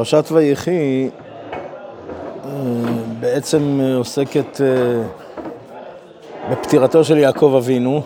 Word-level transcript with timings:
פרשת 0.00 0.24
ויחי 0.32 1.08
אה, 2.44 2.50
בעצם 3.20 3.80
עוסקת 3.96 4.60
אה, 4.60 5.02
בפטירתו 6.50 7.04
של 7.04 7.18
יעקב 7.18 7.54
אבינו. 7.58 8.02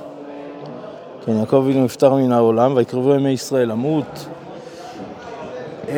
כן, 1.26 1.32
יעקב 1.32 1.56
אבינו 1.56 1.84
נפטר 1.84 2.14
מן 2.14 2.32
העולם, 2.32 2.76
ויקרבו 2.76 3.14
ימי 3.14 3.30
ישראל 3.30 3.68
למות. 3.68 4.26
אה, 5.88 5.94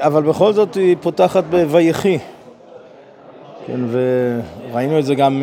אבל 0.00 0.22
בכל 0.22 0.52
זאת 0.52 0.74
היא 0.74 0.96
פותחת 1.00 1.44
ב"ויחי". 1.50 2.18
כן, 3.66 3.80
וראינו 3.90 4.98
את 4.98 5.04
זה 5.04 5.14
גם 5.14 5.42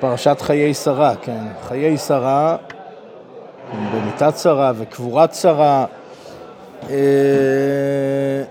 פרשת 0.00 0.40
חיי 0.40 0.74
שרה, 0.74 1.14
כן, 1.22 1.44
חיי 1.68 1.98
שרה, 1.98 2.56
כן, 3.72 3.78
במיתת 3.94 4.38
שרה 4.38 4.72
וקבורת 4.76 5.34
שרה. 5.34 5.86
אה, 6.90 8.42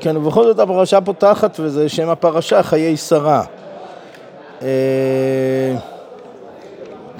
כן, 0.00 0.16
ובכל 0.16 0.44
זאת 0.44 0.58
הפרשה 0.58 1.00
פותחת, 1.00 1.60
וזה 1.60 1.88
שם 1.88 2.08
הפרשה, 2.08 2.62
חיי 2.62 2.96
שרה. 2.96 3.42
אה, 4.62 4.68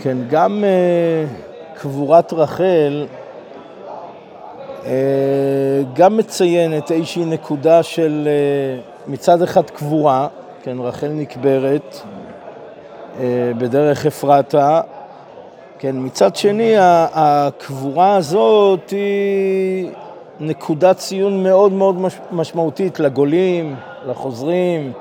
כן, 0.02 0.16
גם 0.30 0.64
אה, 0.64 1.24
קבורת 1.74 2.32
רחל 2.32 3.06
גם 5.94 6.16
מציינת 6.16 6.90
איזושהי 6.90 7.24
נקודה 7.24 7.82
של 7.82 8.28
מצד 9.06 9.42
אחד 9.42 9.70
קבורה, 9.70 10.28
כן, 10.62 10.78
רחל 10.78 11.08
נקברת 11.08 11.96
בדרך 13.58 14.06
אפרתה, 14.06 14.80
כן, 15.78 15.96
מצד 15.98 16.36
שני, 16.36 16.74
הקבורה 16.78 18.16
הזאת 18.16 18.90
היא 18.90 19.90
נקודת 20.40 20.96
ציון 20.96 21.42
מאוד 21.42 21.72
מאוד 21.72 21.96
משמעותית 22.32 23.00
לגולים, 23.00 23.76
לחוזרים. 24.06 24.92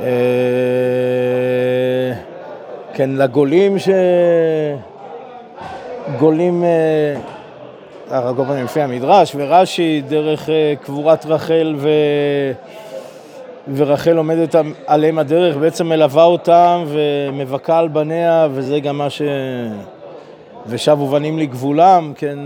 אה, 0.00 0.06
כן, 2.94 3.10
לגולים 3.10 3.78
ש... 3.78 3.88
גולים, 6.18 6.64
אה, 6.64 7.14
על 8.10 8.34
כל 8.34 8.42
לפי 8.64 8.80
המדרש 8.80 9.32
ורש"י, 9.38 10.02
דרך 10.08 10.48
אה, 10.48 10.74
קבורת 10.84 11.26
רחל 11.26 11.74
ו... 11.78 11.88
ורחל 13.76 14.16
עומדת 14.16 14.54
עליהם 14.86 15.18
הדרך, 15.18 15.56
בעצם 15.56 15.88
מלווה 15.88 16.24
אותם 16.24 16.84
ומבכה 16.86 17.78
על 17.78 17.88
בניה, 17.88 18.48
וזה 18.50 18.80
גם 18.80 18.98
מה 18.98 19.10
ש... 19.10 19.22
ושבו 20.66 21.06
בנים 21.06 21.38
לגבולם, 21.38 22.12
כן, 22.16 22.38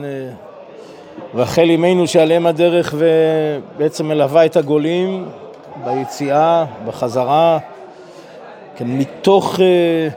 רחל 1.34 1.62
אימנו 1.62 2.06
שעליהם 2.06 2.47
הדרך 2.47 2.94
ובעצם 2.98 4.08
מלווה 4.08 4.47
את 4.47 4.56
הגולים 4.56 5.28
ביציאה, 5.84 6.64
בחזרה, 6.86 7.58
כן, 8.77 8.86
מתוך 8.86 9.60
אה, 9.60 10.08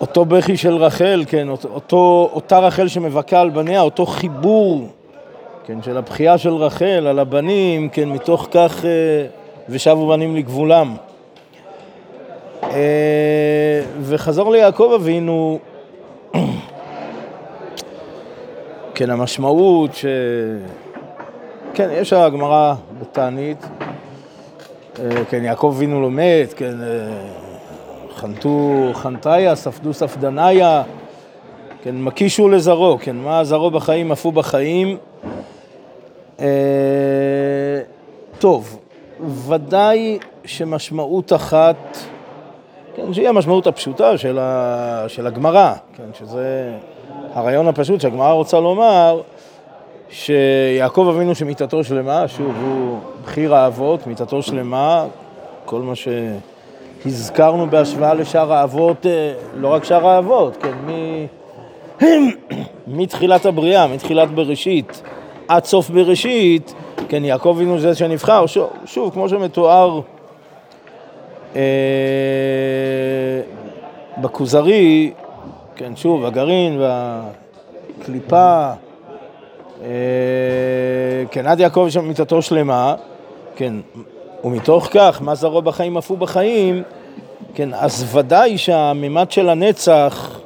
אותו 0.00 0.24
בכי 0.24 0.56
של 0.56 0.76
רחל, 0.76 1.24
כן, 1.26 1.48
אותו, 1.48 2.30
אותה 2.32 2.58
רחל 2.58 2.88
שמבכה 2.88 3.40
על 3.40 3.50
בניה, 3.50 3.80
אותו 3.80 4.06
חיבור 4.06 4.88
כן, 5.68 5.82
של 5.82 5.96
הבכייה 5.96 6.38
של 6.38 6.54
רחל 6.54 7.06
על 7.06 7.18
הבנים, 7.18 7.88
כן, 7.88 8.08
מתוך 8.08 8.48
כך 8.50 8.84
אה, 8.84 8.90
ושבו 9.68 10.08
בנים 10.08 10.36
לגבולם. 10.36 10.94
אה, 12.62 13.82
וחזור 14.00 14.52
ליעקב 14.52 14.92
אבינו, 14.94 15.58
כן, 18.94 19.10
המשמעות 19.10 19.94
ש... 19.94 20.06
כן, 21.74 21.88
יש 21.92 22.12
הגמרא 22.12 22.74
בתענית, 23.00 23.66
אה, 24.98 25.24
כן, 25.30 25.44
יעקב 25.44 25.72
אבינו 25.76 26.02
לא 26.02 26.10
מת, 26.10 26.52
כן, 26.56 26.74
חנתו 28.14 28.90
חנתיה, 28.94 29.56
ספדו 29.56 29.94
ספדניה, 29.94 30.82
כן, 31.82 32.02
מקישו 32.02 32.48
לזרעו, 32.48 32.98
כן, 33.00 33.16
מה 33.16 33.44
זרעו 33.44 33.70
בחיים, 33.70 34.12
עפו 34.12 34.32
בחיים. 34.32 34.98
אה, 36.40 37.80
טוב, 38.38 38.78
ודאי 39.48 40.18
שמשמעות 40.44 41.32
אחת, 41.32 41.98
כן, 42.94 43.12
שהיא 43.12 43.28
המשמעות 43.28 43.66
הפשוטה 43.66 44.18
של, 44.18 44.38
ה, 44.38 45.04
של 45.08 45.26
הגמרא, 45.26 45.72
כן, 45.96 46.04
שזה 46.18 46.72
הרעיון 47.34 47.68
הפשוט 47.68 48.00
שהגמרא 48.00 48.32
רוצה 48.32 48.60
לומר, 48.60 49.20
שיעקב 50.10 51.12
אבינו 51.14 51.34
שמיתתו 51.34 51.84
שלמה, 51.84 52.28
שוב, 52.28 52.54
הוא 52.62 52.98
בכיר 53.24 53.54
האבות, 53.54 54.06
מיתתו 54.06 54.42
שלמה, 54.42 55.06
כל 55.64 55.80
מה 55.80 55.92
שהזכרנו 57.04 57.70
בהשוואה 57.70 58.14
לשאר 58.14 58.52
האבות, 58.52 59.06
אה, 59.06 59.32
לא 59.54 59.68
רק 59.68 59.84
שאר 59.84 60.08
האבות, 60.08 60.56
כן, 60.56 60.74
מ... 60.86 61.26
מתחילת 62.86 63.46
הבריאה, 63.46 63.86
מתחילת 63.86 64.30
בראשית. 64.30 65.02
עד 65.48 65.64
סוף 65.64 65.90
בראשית, 65.90 66.74
כן, 67.08 67.24
יעקב 67.24 67.54
אבינו 67.56 67.78
זה 67.78 67.94
שנבחר, 67.94 68.46
שוב, 68.46 68.70
שוב 68.84 69.12
כמו 69.12 69.28
שמתואר 69.28 70.00
אה, 71.56 71.62
בכוזרי, 74.18 75.12
כן, 75.76 75.96
שוב, 75.96 76.24
הגרעין 76.24 76.80
והקליפה, 76.80 78.70
אה, 79.82 79.88
כן, 81.30 81.46
עד 81.46 81.60
יעקב 81.60 81.84
יש 81.88 81.94
שם 81.94 82.04
מיתתו 82.04 82.42
שלמה, 82.42 82.94
כן, 83.56 83.74
ומתוך 84.44 84.88
כך, 84.92 85.22
מה 85.22 85.34
זרוע 85.34 85.60
בחיים 85.60 85.96
אף 85.96 86.10
הוא 86.10 86.18
בחיים, 86.18 86.82
כן, 87.54 87.74
אז 87.74 88.16
ודאי 88.16 88.58
שהמימד 88.58 89.30
של 89.30 89.48
הנצח, 89.48 90.40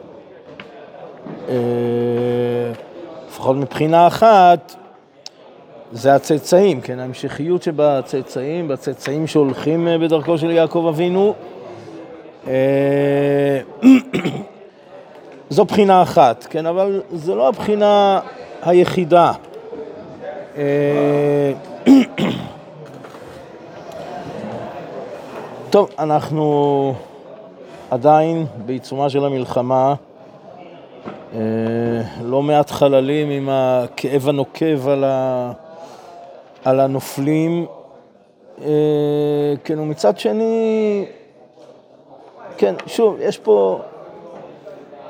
אה, 1.48 1.54
לפחות 3.28 3.56
מבחינה 3.56 4.06
אחת, 4.06 4.74
זה 5.92 6.14
הצאצאים, 6.14 6.80
כן, 6.80 6.98
ההמשכיות 6.98 7.62
שבצאצאים, 7.62 8.68
בצאצאים 8.68 9.26
שהולכים 9.26 9.88
אה, 9.88 9.98
בדרכו 9.98 10.38
של 10.38 10.50
יעקב 10.50 10.86
אבינו. 10.88 11.34
אה, 12.48 13.60
זו 15.50 15.64
בחינה 15.64 16.02
אחת, 16.02 16.46
כן, 16.50 16.66
אבל 16.66 17.02
זו 17.12 17.36
לא 17.36 17.48
הבחינה 17.48 18.20
היחידה. 18.62 19.32
אה, 20.56 21.52
טוב, 25.70 25.90
אנחנו 25.98 26.94
עדיין 27.90 28.46
בעיצומה 28.66 29.10
של 29.10 29.24
המלחמה, 29.24 29.94
לא 32.24 32.42
מעט 32.42 32.70
חללים 32.70 33.30
עם 33.30 33.48
הכאב 33.52 34.28
הנוקב 34.28 34.88
על 34.88 35.04
ה... 35.04 35.52
על 36.64 36.80
הנופלים, 36.80 37.66
אה, 38.64 39.54
כן, 39.64 39.78
ומצד 39.78 40.18
שני, 40.18 41.04
כן, 42.56 42.74
שוב, 42.86 43.16
יש 43.20 43.38
פה 43.38 43.80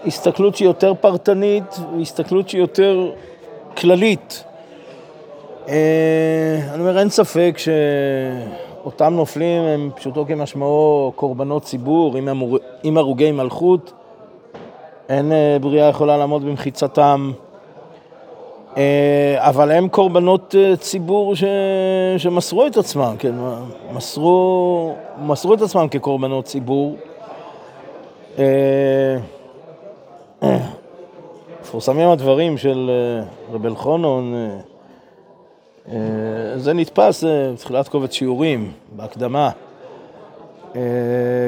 הסתכלות 0.06 0.56
שהיא 0.56 0.68
יותר 0.68 0.94
פרטנית 1.00 1.76
והסתכלות 1.96 2.48
שהיא 2.48 2.60
יותר 2.60 3.12
כללית. 3.76 4.44
אה, 5.68 6.58
אני 6.74 6.80
אומר, 6.80 6.98
אין 6.98 7.08
ספק 7.08 7.56
שאותם 7.58 9.14
נופלים 9.14 9.62
הם 9.62 9.90
פשוטו 9.96 10.26
כמשמעו 10.28 11.12
קורבנות 11.16 11.62
ציבור, 11.62 12.16
עם 12.82 12.96
הרוגי 12.96 13.32
מלכות. 13.32 13.92
אין 15.08 15.32
אה, 15.32 15.56
בריאה 15.60 15.88
יכולה 15.88 16.16
לעמוד 16.16 16.44
במחיצתם. 16.44 17.32
אה, 18.76 19.36
אבל 19.38 19.70
הם 19.70 19.88
קורבנות 19.88 20.54
אה, 20.58 20.76
ציבור 20.76 21.36
ש... 21.36 21.44
שמסרו 22.18 22.66
את 22.66 22.76
עצמם, 22.76 23.14
כן, 23.18 23.34
מסרו, 23.92 24.94
מסרו 25.18 25.54
את 25.54 25.62
עצמם 25.62 25.88
כקורבנות 25.90 26.44
ציבור. 26.44 26.96
אה, 28.38 29.16
מפורסמים 31.62 32.08
הדברים 32.08 32.58
של 32.58 32.90
רב 33.52 33.66
אלחונון, 33.66 34.34
זה 36.56 36.72
נתפס 36.72 37.24
בתחילת 37.24 37.88
קובץ 37.88 38.12
שיעורים, 38.12 38.72
בהקדמה. 38.96 39.50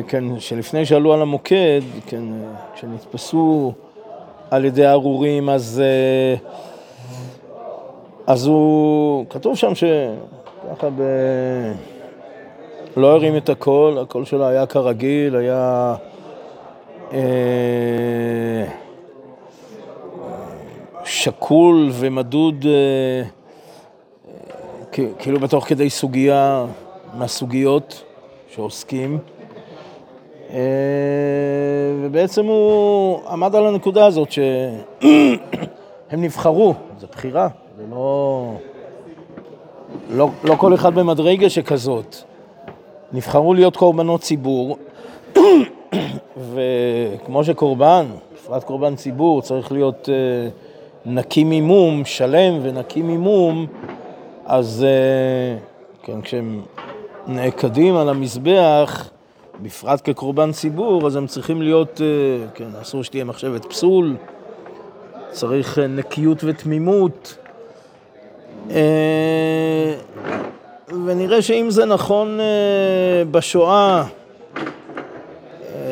כן, 0.08 0.24
שלפני 0.38 0.86
שעלו 0.86 1.12
על 1.12 1.22
המוקד, 1.22 1.80
כן, 2.06 2.22
כשנתפסו 2.74 3.72
על 4.50 4.64
ידי 4.64 4.86
הארורים, 4.86 5.48
אז... 5.48 5.82
אז 8.26 8.46
הוא, 8.46 9.26
כתוב 9.30 9.56
שם 9.56 9.72
שככה 9.74 10.88
ב... 10.96 11.02
לא 12.96 13.12
הרים 13.12 13.36
את 13.36 13.48
הקול, 13.48 13.98
הקול 13.98 14.24
שלו 14.24 14.46
היה 14.46 14.66
כרגיל, 14.66 15.36
היה... 15.36 15.94
אה, 17.12 18.64
שקול 21.04 21.88
ומדוד 21.92 22.64
כאילו 25.18 25.40
בתוך 25.40 25.68
כדי 25.68 25.90
סוגיה 25.90 26.66
מהסוגיות 27.14 28.04
שעוסקים. 28.48 29.18
ובעצם 32.02 32.44
הוא 32.44 33.20
עמד 33.28 33.54
על 33.54 33.66
הנקודה 33.66 34.06
הזאת 34.06 34.32
שהם 34.32 35.02
נבחרו, 36.12 36.74
זו 36.98 37.06
בחירה, 37.12 37.48
זה 37.76 37.82
לא, 37.90 38.54
לא, 40.10 40.28
לא 40.44 40.54
כל 40.54 40.74
אחד 40.74 40.94
במדרגה 40.94 41.50
שכזאת. 41.50 42.16
נבחרו 43.12 43.54
להיות 43.54 43.76
קורבנות 43.76 44.20
ציבור, 44.20 44.78
וכמו 46.36 47.44
שקורבן, 47.44 48.06
בפרט 48.34 48.64
קורבן 48.64 48.96
ציבור, 48.96 49.42
צריך 49.42 49.72
להיות 49.72 50.08
uh, 50.08 51.08
נקי 51.08 51.44
ממום, 51.44 52.04
שלם 52.04 52.58
ונקי 52.62 53.02
ממום, 53.02 53.66
אז 54.46 54.86
uh, 54.86 56.04
כן, 56.06 56.20
כשהם 56.20 56.62
נעקדים 57.26 57.96
על 57.96 58.08
המזבח, 58.08 59.10
בפרט 59.62 60.00
כקורבן 60.04 60.52
ציבור, 60.52 61.06
אז 61.06 61.16
הם 61.16 61.26
צריכים 61.26 61.62
להיות, 61.62 62.00
uh, 62.00 62.56
כן, 62.56 62.68
אסור 62.82 63.04
שתהיה 63.04 63.24
מחשבת 63.24 63.64
פסול, 63.64 64.16
צריך 65.30 65.78
uh, 65.78 65.80
נקיות 65.80 66.44
ותמימות. 66.44 67.36
Uh, 68.68 68.72
ונראה 71.06 71.42
שאם 71.42 71.66
זה 71.70 71.84
נכון 71.84 72.38
uh, 72.38 72.42
בשואה, 73.30 74.04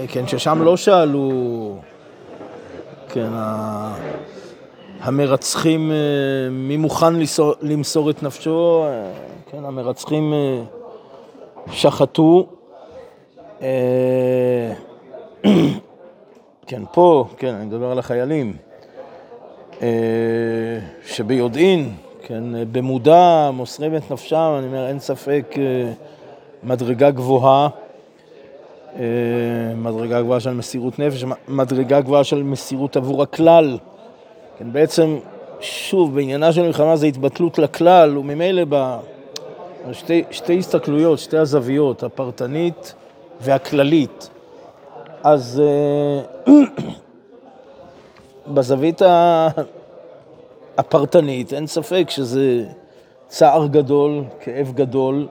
כן, 0.08 0.26
ששם 0.26 0.62
לא 0.62 0.76
שאלו, 0.76 1.76
כן, 3.08 3.30
המרצחים, 5.02 5.92
אה, 5.92 5.96
מי 6.50 6.76
מוכן 6.76 7.14
למסור, 7.62 8.10
את 8.10 8.22
נפשו, 8.22 8.84
אה, 8.84 9.12
כן, 9.50 9.64
המרצחים 9.64 10.32
אה, 10.32 10.62
שחטו. 11.72 12.46
כן, 16.66 16.82
פה, 16.92 17.26
כן, 17.36 17.54
אני 17.54 17.66
מדבר 17.66 17.90
על 17.90 17.98
החיילים, 17.98 18.56
שביודעין, 21.04 21.94
כן, 22.22 22.72
במודע 22.72 23.50
מוסרים 23.52 23.96
את 23.96 24.10
נפשם, 24.10 24.54
אני 24.58 24.66
אומר, 24.66 24.88
אין 24.88 24.98
ספק, 24.98 25.54
מדרגה 26.62 27.10
גבוהה. 27.10 27.68
אה, 28.98 29.04
מדרגה 29.76 30.22
גבוהה 30.22 30.40
של 30.40 30.50
מסירות 30.50 30.98
נפש, 30.98 31.24
מדרגה 31.48 32.00
גבוהה 32.00 32.24
של 32.24 32.42
מסירות 32.42 32.96
עבור 32.96 33.22
הכלל. 33.22 33.78
כן, 34.58 34.72
בעצם, 34.72 35.18
שוב, 35.60 36.14
בעניינה 36.14 36.52
של 36.52 36.62
מלחמה 36.62 36.96
זה 36.96 37.06
התבטלות 37.06 37.58
לכלל, 37.58 38.18
וממילא 38.18 38.62
בשתי 39.88 40.24
שתי 40.30 40.58
הסתכלויות, 40.58 41.18
שתי 41.18 41.38
הזוויות, 41.38 42.02
הפרטנית 42.02 42.94
והכללית. 43.40 44.30
אז 45.22 45.62
אה, 46.46 46.52
בזווית 48.54 49.02
הפרטנית 50.78 51.52
אין 51.52 51.66
ספק 51.66 52.10
שזה 52.10 52.64
צער 53.28 53.66
גדול, 53.66 54.24
כאב 54.40 54.72
גדול. 54.74 55.28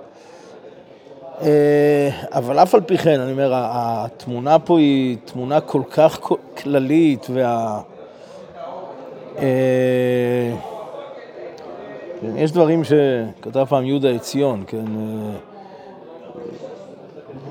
אה, 1.41 2.09
אבל 2.31 2.59
אף 2.59 2.75
על 2.75 2.81
פי 2.81 2.97
כן, 2.97 3.19
אני 3.19 3.31
אומר, 3.31 3.51
התמונה 3.53 4.59
פה 4.59 4.79
היא 4.79 5.17
תמונה 5.25 5.61
כל 5.61 5.81
כך 5.91 6.19
כללית, 6.57 7.27
וה... 7.29 7.81
אה, 9.37 10.55
כן, 12.21 12.37
יש 12.37 12.51
דברים 12.51 12.83
שכתב 12.83 13.65
פעם 13.69 13.85
יהודה 13.85 14.09
עציון, 14.09 14.63
כן, 14.67 14.77
אה, 14.77 15.37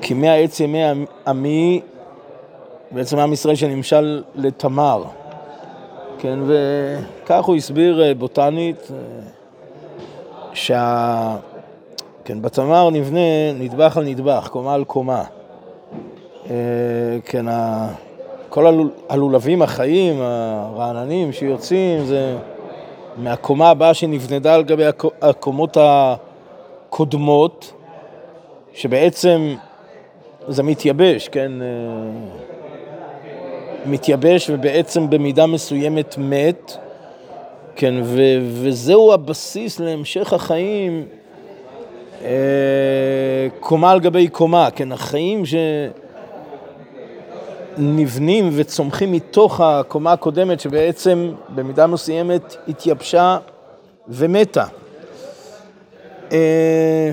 כי 0.03 0.15
מהעץ 0.15 0.61
ימי 0.61 0.83
עמי, 1.27 1.81
בעצם 2.91 3.19
עם 3.19 3.33
ישראל 3.33 3.55
שנמשל 3.55 4.23
לתמר, 4.35 5.05
כן, 6.21 6.39
וכך 6.47 7.45
הוא 7.45 7.57
הסביר 7.57 8.15
בוטנית, 8.19 8.89
שה... 10.53 11.37
כן, 12.25 12.43
בתמר 12.43 12.91
נבנה 12.91 13.53
נדבך 13.59 13.97
על 13.97 14.05
נדבך, 14.05 14.49
קומה 14.53 14.75
על 14.75 14.85
קומה. 14.85 15.25
אה, 16.51 16.55
כן, 17.25 17.47
כל 18.49 18.85
הלולבים 19.09 19.63
החיים, 19.63 20.21
הרעננים 20.21 21.33
שיוצאים, 21.33 22.05
זה 22.05 22.37
מהקומה 23.17 23.71
הבאה 23.71 23.95
שנבנדה 23.95 24.55
על 24.55 24.63
גבי 24.63 24.85
הקומות 25.23 25.77
הקודמות, 25.81 27.73
שבעצם 28.73 29.55
זה 30.49 30.63
מתייבש, 30.63 31.29
כן? 31.29 31.53
מתייבש 33.87 34.51
ובעצם 34.51 35.11
במידה 35.11 35.47
מסוימת 35.47 36.15
מת, 36.19 36.73
כן? 37.77 37.95
וזהו 38.63 39.13
הבסיס 39.13 39.81
להמשך 39.81 40.33
החיים. 40.33 41.07
אה, 42.25 43.49
קומה 43.61 43.91
על 43.91 44.01
גבי 44.01 44.29
קומה, 44.29 44.69
כן, 44.71 44.93
החיים 44.93 45.43
שנבנים 47.77 48.51
וצומחים 48.53 49.13
מתוך 49.13 49.61
הקומה 49.61 50.13
הקודמת 50.13 50.61
שבעצם 50.61 51.33
במידה 51.55 51.87
מסוימת 51.87 52.57
התייבשה 52.69 53.39
ומתה. 54.09 54.65
אה, 56.33 57.13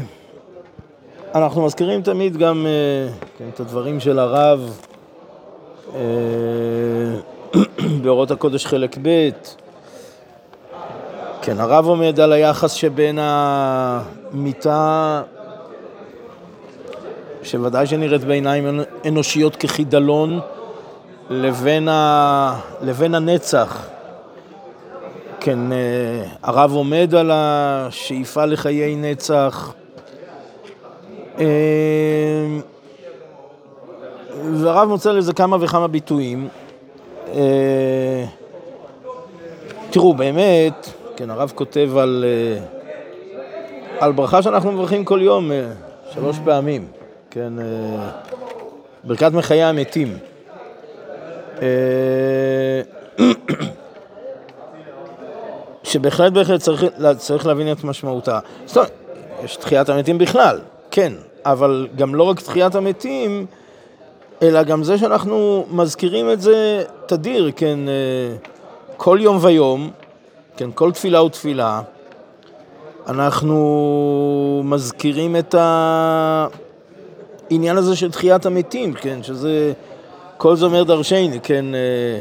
אנחנו 1.36 1.66
מזכירים 1.66 2.02
תמיד 2.02 2.38
גם 2.38 2.66
אה, 2.66 3.14
כן, 3.38 3.46
את 3.54 3.60
הדברים 3.60 4.00
של 4.00 4.19
הרב 4.19 4.87
באורות 8.01 8.31
הקודש 8.31 8.66
חלק 8.66 8.98
ב', 9.01 9.30
כן, 11.42 11.60
הרב 11.60 11.88
עומד 11.88 12.19
על 12.19 12.34
היחס 12.34 12.72
שבין 12.72 13.19
המיטה, 13.22 15.22
שוודאי 17.44 17.88
שנראית 17.88 18.24
בעיניים 18.24 18.80
אנושיות 19.07 19.56
כחידלון, 19.56 20.39
לבין, 21.30 21.88
ה... 21.88 22.60
לבין 22.81 23.16
הנצח. 23.16 23.88
כן, 25.40 25.71
אה, 25.71 25.78
הרב 26.44 26.71
עומד 26.71 27.16
על 27.16 27.31
השאיפה 27.33 28.45
לחיי 28.45 28.95
נצח. 28.95 29.73
והרב 34.44 34.90
מוצא 34.90 35.12
לזה 35.12 35.34
כמה 35.34 35.58
וכמה 35.60 35.88
ביטויים. 35.88 36.48
אה, 37.34 38.26
תראו, 39.90 40.14
באמת, 40.14 40.90
כן, 41.16 41.30
הרב 41.30 41.52
כותב 41.56 41.98
על, 41.98 42.26
אה, 42.28 42.60
על 44.00 44.12
ברכה 44.12 44.42
שאנחנו 44.42 44.72
מברכים 44.72 45.06
כל 45.06 45.20
יום, 45.22 45.52
אה, 45.52 45.72
שלוש 46.14 46.38
פעמים, 46.46 46.88
כן, 47.30 47.54
ברכת 49.04 49.32
מחיי 49.34 49.64
המתים. 49.64 50.18
שבהחלט 55.84 56.34
בהחלט 56.34 56.62
צריך, 56.62 56.84
צריך 57.18 57.46
להבין 57.46 57.72
את 57.72 57.84
משמעותה. 57.84 58.40
זאת 58.66 58.78
אומרת, 58.78 58.92
יש 59.44 59.56
תחיית 59.56 59.90
המתים 59.90 60.18
בכלל, 60.18 60.60
כן, 60.92 61.14
אבל 61.46 61.88
גם 61.96 62.16
לא 62.16 62.24
רק 62.24 62.40
תחיית 62.40 62.76
המתים, 62.76 63.46
אלא 64.42 64.64
גם 64.64 64.84
זה 64.84 64.98
שאנחנו 64.98 65.66
מזכירים 65.70 66.32
את 66.32 66.42
זה 66.42 66.84
תדיר, 67.06 67.52
כן, 67.56 67.80
כל 68.98 69.18
יום 69.22 69.38
ויום, 69.42 69.92
כן, 70.58 70.70
כל 70.76 70.92
תפילה 70.92 71.24
ותפילה, 71.24 71.82
אנחנו 73.08 74.62
מזכירים 74.66 75.36
את 75.36 75.56
העניין 77.52 77.78
הזה 77.78 77.96
של 77.96 78.12
תחיית 78.12 78.46
המתים, 78.46 78.94
כן, 78.94 79.24
שזה, 79.24 79.74
כל 80.38 80.56
זה 80.56 80.66
אומר 80.66 80.84
דרשני, 80.84 81.40
כן, 81.44 81.66
אה, 81.76 82.20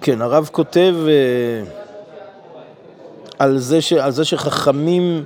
כן, 0.00 0.22
הרב 0.22 0.48
כותב 0.52 0.94
אה, 1.06 1.12
על 3.38 3.58
זה, 3.58 3.80
ש, 3.80 3.92
על 3.92 4.10
זה 4.10 4.24
שחכמים 4.24 5.24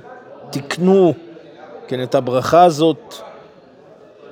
תיקנו, 0.49 1.13
כן, 1.89 2.03
את 2.03 2.15
הברכה 2.15 2.63
הזאת, 2.63 3.15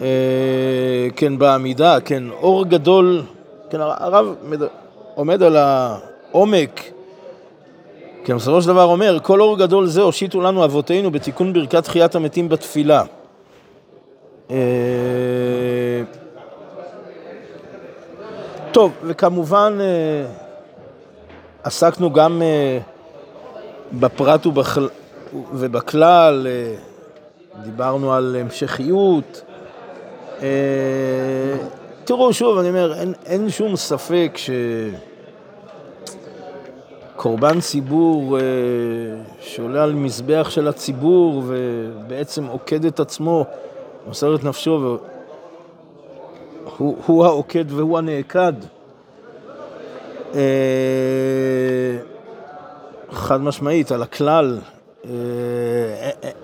אה, 0.01 1.07
כן, 1.15 1.37
בעמידה, 1.37 1.99
כן, 1.99 2.23
אור 2.29 2.65
גדול, 2.65 3.21
כן, 3.69 3.77
הרב 3.81 4.35
עומד 5.15 5.43
על 5.43 5.57
העומק, 5.57 6.81
כי 8.25 8.33
בסופו 8.33 8.61
של 8.61 8.67
דבר 8.67 8.83
אומר, 8.83 9.19
כל 9.23 9.41
אור 9.41 9.57
גדול 9.57 9.85
זה 9.87 10.01
הושיטו 10.01 10.41
לנו 10.41 10.65
אבותינו 10.65 11.11
בתיקון 11.11 11.53
ברכת 11.53 11.83
תחיית 11.83 12.15
המתים 12.15 12.49
בתפילה. 12.49 13.03
אה, 14.51 14.57
טוב, 18.71 18.91
וכמובן 19.03 19.77
אה, 19.81 20.25
עסקנו 21.63 22.13
גם 22.13 22.41
אה, 22.41 22.79
בפרט 23.93 24.45
ובכל... 24.45 24.87
ובכלל, 25.53 26.47
אה, 26.49 26.87
דיברנו 27.63 28.13
על 28.13 28.35
המשכיות. 28.39 29.41
תראו, 32.03 32.33
שוב, 32.33 32.57
אני 32.57 32.69
אומר, 32.69 32.93
אין, 32.93 33.13
אין 33.25 33.49
שום 33.49 33.75
ספק 33.75 34.37
שקורבן 37.15 37.59
ציבור 37.59 38.37
שעולה 39.39 39.83
על 39.83 39.93
מזבח 39.93 40.47
של 40.49 40.67
הציבור 40.67 41.43
ובעצם 41.45 42.45
עוקד 42.45 42.85
את 42.85 42.99
עצמו, 42.99 43.45
מוסר 44.07 44.35
את 44.35 44.43
נפשו 44.43 44.97
הוא, 46.77 46.97
הוא 47.05 47.25
העוקד 47.25 47.71
והוא 47.71 47.97
הנעקד. 47.97 48.53
אה, 50.35 50.41
חד 53.11 53.41
משמעית, 53.41 53.91
על 53.91 54.01
הכלל. 54.01 54.59
אה, 55.05 55.11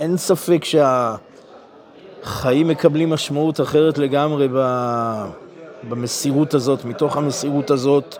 אין 0.03 0.17
ספק 0.17 0.63
שהחיים 2.24 2.67
מקבלים 2.67 3.10
משמעות 3.10 3.62
אחרת 3.62 3.98
לגמרי 3.98 4.48
במסירות 5.89 6.53
הזאת, 6.53 6.86
מתוך 6.86 7.17
המסירות 7.17 7.72
הזאת. 7.72 8.17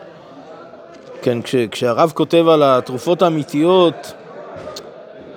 כן, 1.22 1.42
כש, 1.42 1.56
כשהרב 1.56 2.12
כותב 2.16 2.46
על 2.48 2.64
התרופות 2.64 3.22
האמיתיות, 3.22 4.14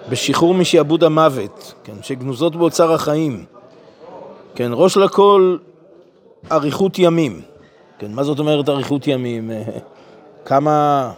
בשחרור 0.08 0.54
משעבוד 0.54 1.04
המוות, 1.04 1.74
כן, 1.84 2.02
שגנוזות 2.02 2.56
באוצר 2.56 2.92
החיים. 2.92 3.44
כן, 4.54 4.70
ראש 4.74 4.96
לכל 4.96 5.56
אריכות 6.52 6.98
ימים. 6.98 7.40
כן, 7.98 8.12
מה 8.12 8.24
זאת 8.24 8.38
אומרת 8.38 8.68
אריכות 8.68 9.06
ימים? 9.06 9.50
כמה, 10.48 11.10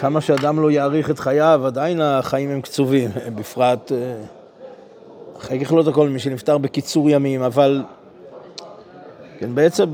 כמה 0.00 0.20
שאדם 0.20 0.60
לא 0.62 0.70
יאריך 0.70 1.10
את 1.10 1.18
חייו, 1.18 1.62
עדיין 1.66 2.00
החיים 2.00 2.50
הם 2.50 2.60
קצובים, 2.60 3.10
בפרט 3.38 3.92
אה, 3.92 4.14
אחרי 5.38 5.64
ככלות 5.64 5.88
הכל, 5.88 6.08
מי 6.08 6.18
שנפטר 6.18 6.58
בקיצור 6.58 7.10
ימים, 7.10 7.42
אבל 7.42 7.82
כן, 9.38 9.54
בעצם 9.54 9.84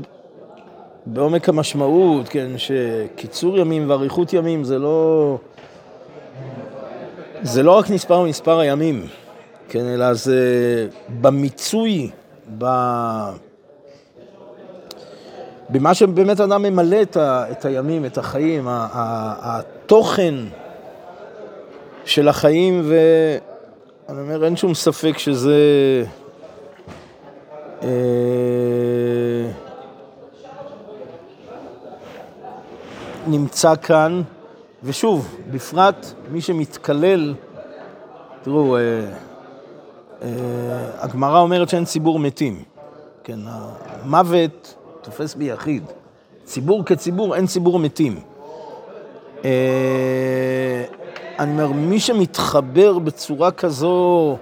בעומק 1.05 1.49
המשמעות, 1.49 2.29
כן, 2.29 2.47
שקיצור 2.57 3.57
ימים 3.57 3.89
ואריכות 3.89 4.33
ימים 4.33 4.63
זה 4.63 4.79
לא... 4.79 5.37
זה 7.41 7.63
לא 7.63 7.71
רק 7.71 7.89
נספר 7.89 8.23
מספר 8.23 8.59
הימים, 8.59 9.05
כן, 9.69 9.85
אלא 9.85 10.13
זה 10.13 10.39
במיצוי, 11.21 12.09
ב... 12.57 12.65
במה 15.69 15.93
שבאמת 15.93 16.39
אדם 16.39 16.61
ממלא 16.61 17.01
את, 17.01 17.17
ה, 17.17 17.45
את 17.51 17.65
הימים, 17.65 18.05
את 18.05 18.17
החיים, 18.17 18.67
ה, 18.67 18.87
ה, 18.93 19.61
התוכן 19.85 20.35
של 22.05 22.27
החיים, 22.27 22.81
ואני 22.89 24.21
אומר, 24.21 24.45
אין 24.45 24.55
שום 24.55 24.73
ספק 24.73 25.17
שזה... 25.17 25.55
אה, 27.83 27.89
נמצא 33.27 33.75
כאן, 33.75 34.21
ושוב, 34.83 35.35
בפרט 35.51 36.13
מי 36.31 36.41
שמתקלל, 36.41 37.33
תראו, 38.43 38.77
אה, 38.77 38.81
אה, 40.21 40.27
הגמרא 40.99 41.39
אומרת 41.39 41.69
שאין 41.69 41.85
ציבור 41.85 42.19
מתים. 42.19 42.63
כן, 43.23 43.39
המוות 43.45 44.75
תופס 45.01 45.35
ביחיד. 45.35 45.83
ציבור 46.43 46.85
כציבור, 46.85 47.35
אין 47.35 47.47
ציבור 47.47 47.79
מתים. 47.79 48.34
אה, 49.43 50.83
אני 51.39 51.51
אומר, 51.51 51.67
מי 51.71 51.99
שמתחבר 51.99 52.99
בצורה 52.99 53.51
כזו 53.51 54.37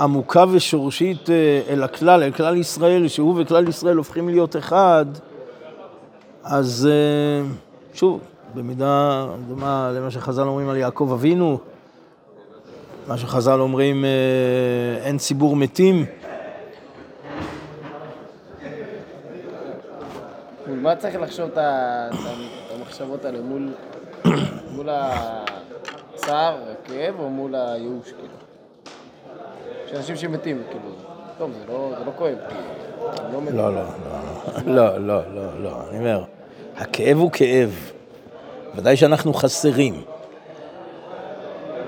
עמוקה 0.00 0.44
ושורשית 0.52 1.30
אה, 1.30 1.60
אל 1.68 1.82
הכלל, 1.82 2.22
אל 2.22 2.32
כלל 2.32 2.56
ישראל, 2.56 3.08
שהוא 3.08 3.40
וכלל 3.40 3.68
ישראל 3.68 3.96
הופכים 3.96 4.28
להיות 4.28 4.56
אחד, 4.56 5.06
אז 6.44 6.88
אה, 6.90 7.48
שוב, 7.94 8.20
במידה 8.54 9.26
דומה 9.48 9.90
למה 9.94 10.10
שחז"ל 10.10 10.42
אומרים 10.42 10.68
על 10.68 10.76
יעקב 10.76 11.10
אבינו, 11.12 11.58
מה 13.08 13.18
שחז"ל 13.18 13.60
אומרים, 13.60 14.04
אין 15.04 15.18
ציבור 15.18 15.56
מתים, 15.56 16.04
מה 20.82 20.96
צריך 20.96 21.16
לחשוב 21.20 21.50
את 21.52 21.58
המחשבות 22.82 23.24
האלה 23.24 23.40
מול, 23.40 23.68
מול 24.74 24.88
הצער, 24.90 26.56
הכאב, 26.72 27.14
או 27.20 27.30
מול 27.30 27.54
הייאוש, 27.54 28.06
כאילו? 28.06 28.34
יש 29.86 29.92
אנשים 29.94 30.16
שמתים, 30.16 30.62
כאילו, 30.70 30.94
טוב, 31.38 31.52
זה 31.52 31.72
לא, 31.72 31.92
זה 31.98 32.04
לא 32.04 32.12
כואב, 32.16 32.34
לא, 33.32 33.40
לא, 33.52 33.74
לא, 33.74 33.82
לא, 34.66 34.98
לא, 34.98 35.22
לא, 35.34 35.62
לא, 35.62 35.80
אני 35.90 35.98
אומר, 35.98 36.24
הכאב 36.76 37.16
הוא 37.16 37.30
כאב, 37.32 37.90
ודאי 38.74 38.96
שאנחנו 38.96 39.34
חסרים. 39.34 40.02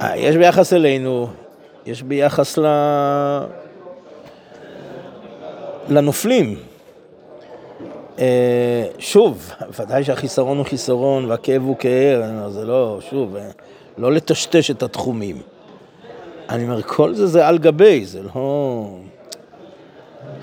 אה, 0.03 0.17
יש 0.17 0.37
ביחס 0.37 0.73
אלינו, 0.73 1.29
יש 1.87 2.03
ביחס 2.03 2.59
ל... 2.59 2.67
לנופלים. 5.89 6.59
אה, 8.18 8.87
שוב, 8.99 9.50
ודאי 9.80 10.04
שהחיסרון 10.04 10.59
הוא 10.59 10.66
חיסרון 10.66 11.25
והכאב 11.25 11.62
הוא 11.62 11.76
כאב, 11.76 12.49
זה 12.49 12.64
לא, 12.64 12.99
שוב, 13.11 13.37
אה, 13.37 13.50
לא 13.99 14.12
לטשטש 14.12 14.71
את 14.71 14.83
התחומים. 14.83 15.42
אני 16.49 16.64
אומר, 16.64 16.83
כל 16.83 17.14
זה 17.14 17.26
זה 17.26 17.47
על 17.47 17.59
גבי, 17.59 18.04
זה 18.04 18.21
לא... 18.35 18.87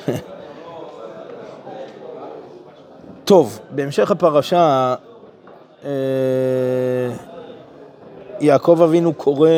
טוב, 3.25 3.59
בהמשך 3.69 4.11
הפרשה, 4.11 4.95
אה, 5.85 5.89
יעקב 8.39 8.81
אבינו 8.83 9.13
קורא 9.13 9.49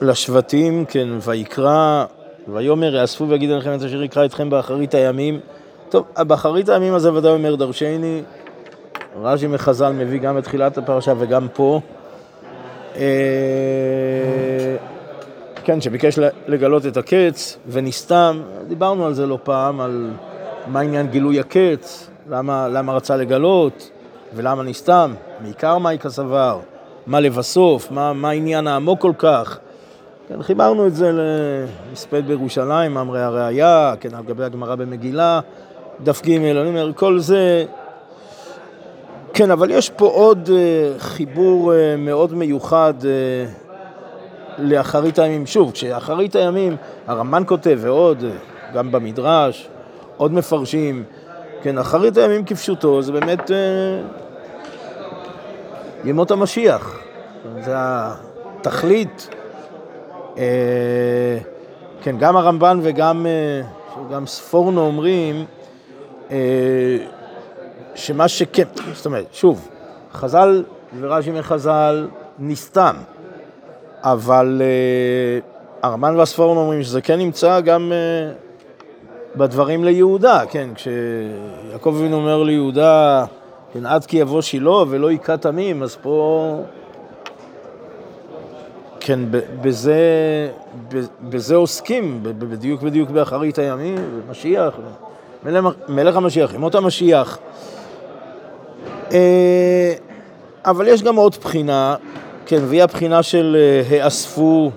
לשבטים, 0.00 0.84
כן, 0.84 1.08
ויקרא 1.20 2.04
ויאמר 2.52 2.96
יאספו 2.96 3.28
ויגידו 3.28 3.56
לכם 3.56 3.74
את 3.74 3.82
אשר 3.82 4.02
יקרא 4.02 4.24
אתכם 4.24 4.50
באחרית 4.50 4.94
הימים. 4.94 5.40
טוב, 5.88 6.06
באחרית 6.18 6.68
הימים 6.68 6.94
הזה 6.94 7.12
ודאי 7.12 7.32
אומר 7.32 7.54
דרשני, 7.54 8.22
רז'י 9.22 9.46
מחז"ל 9.46 9.92
מביא 9.92 10.20
גם 10.20 10.38
את 10.38 10.44
תחילת 10.44 10.78
הפרשה 10.78 11.12
וגם 11.18 11.46
פה. 11.52 11.80
אה, 12.96 14.76
כן, 15.64 15.80
שביקש 15.80 16.18
לגלות 16.46 16.86
את 16.86 16.96
הקץ 16.96 17.58
ונסתם, 17.68 18.40
דיברנו 18.68 19.06
על 19.06 19.14
זה 19.14 19.26
לא 19.26 19.38
פעם, 19.42 19.80
על 19.80 20.10
מה 20.66 20.80
עניין 20.80 21.06
גילוי 21.06 21.40
הקץ, 21.40 22.10
למה, 22.30 22.68
למה 22.68 22.92
רצה 22.92 23.16
לגלות 23.16 23.90
ולמה 24.34 24.62
נסתם, 24.62 25.14
מעיקר 25.40 25.78
מהי 25.78 25.98
כסבר, 25.98 26.60
מה 27.06 27.20
לבסוף, 27.20 27.90
מה, 27.90 28.12
מה 28.12 28.28
העניין 28.28 28.66
העמוק 28.66 29.00
כל 29.00 29.12
כך. 29.18 29.58
כן, 30.28 30.42
חיברנו 30.42 30.86
את 30.86 30.94
זה 30.94 31.12
למספד 31.12 32.26
בירושלים, 32.26 32.94
מאמרי 32.94 33.22
הראייה, 33.22 33.94
כן, 34.00 34.14
על 34.14 34.24
גבי 34.24 34.44
הגמרא 34.44 34.74
במגילה, 34.74 35.40
דף 36.00 36.22
ג', 36.22 36.30
אני 36.30 36.68
אומר, 36.68 36.92
כל 36.92 37.18
זה... 37.18 37.64
כן, 39.34 39.50
אבל 39.50 39.70
יש 39.70 39.90
פה 39.90 40.06
עוד 40.06 40.48
uh, 40.48 40.50
חיבור 41.00 41.72
uh, 41.72 41.74
מאוד 41.98 42.34
מיוחד 42.34 42.94
uh, 43.00 43.04
לאחרית 44.58 45.18
הימים. 45.18 45.46
שוב, 45.46 45.72
כשאחרית 45.72 46.36
הימים, 46.36 46.76
הרמב"ן 47.06 47.42
כותב 47.46 47.78
ועוד, 47.80 48.20
uh, 48.20 48.74
גם 48.74 48.92
במדרש, 48.92 49.68
עוד 50.16 50.32
מפרשים, 50.32 51.04
כן, 51.62 51.78
אחרית 51.78 52.16
הימים 52.16 52.44
כפשוטו, 52.44 53.02
זה 53.02 53.12
באמת 53.12 53.50
uh, 53.50 53.52
ימות 56.04 56.30
המשיח. 56.30 56.98
זה 57.60 57.72
התכלית 57.76 59.28
כן, 62.02 62.18
גם 62.18 62.36
הרמב"ן 62.36 62.80
וגם 62.82 63.26
אה, 63.26 63.62
גם 64.10 64.26
ספורנו 64.26 64.80
אומרים 64.80 65.44
אה, 66.30 66.36
שמה 67.94 68.28
שכן, 68.28 68.64
זאת 68.94 69.06
אומרת, 69.06 69.26
שוב, 69.32 69.68
חז"ל 70.12 70.64
ורש"י 71.00 71.30
מחז"ל 71.30 72.08
נסתם, 72.38 72.96
אבל 74.02 74.62
הרמב"ן 75.82 76.16
והספורנו 76.16 76.60
אומרים 76.60 76.82
שזה 76.82 77.00
כן 77.00 77.18
נמצא 77.18 77.60
גם 77.60 77.92
בדברים 79.36 79.84
ליהודה, 79.84 80.42
כן, 80.50 80.68
כשיעקב 80.74 81.94
אבינו 81.98 82.16
אומר 82.16 82.42
ליהודה, 82.42 83.24
כן, 83.72 83.86
עד 83.86 84.06
כי 84.06 84.16
יבוא 84.16 84.40
שילה 84.40 84.82
ולא 84.88 85.12
יכה 85.12 85.36
תמים, 85.36 85.82
אז 85.82 85.96
פה... 86.02 86.62
כן, 89.08 89.20
בזה, 89.62 90.00
בזה 91.22 91.56
עוסקים, 91.56 92.20
בדיוק 92.22 92.82
בדיוק 92.82 93.10
באחרית 93.10 93.58
הימים, 93.58 93.96
במשיח. 94.28 94.74
מלך, 95.88 96.16
המשיח, 96.16 96.54
ימות 96.54 96.74
המשיח. 96.74 97.38
אה, 99.12 99.92
אבל 100.64 100.88
יש 100.88 101.02
גם 101.02 101.16
עוד 101.16 101.36
בחינה, 101.44 101.96
כן, 102.46 102.60
והיא 102.68 102.82
הבחינה 102.82 103.22
של 103.22 103.56
אה, 103.58 103.82
היאספו 103.90 104.70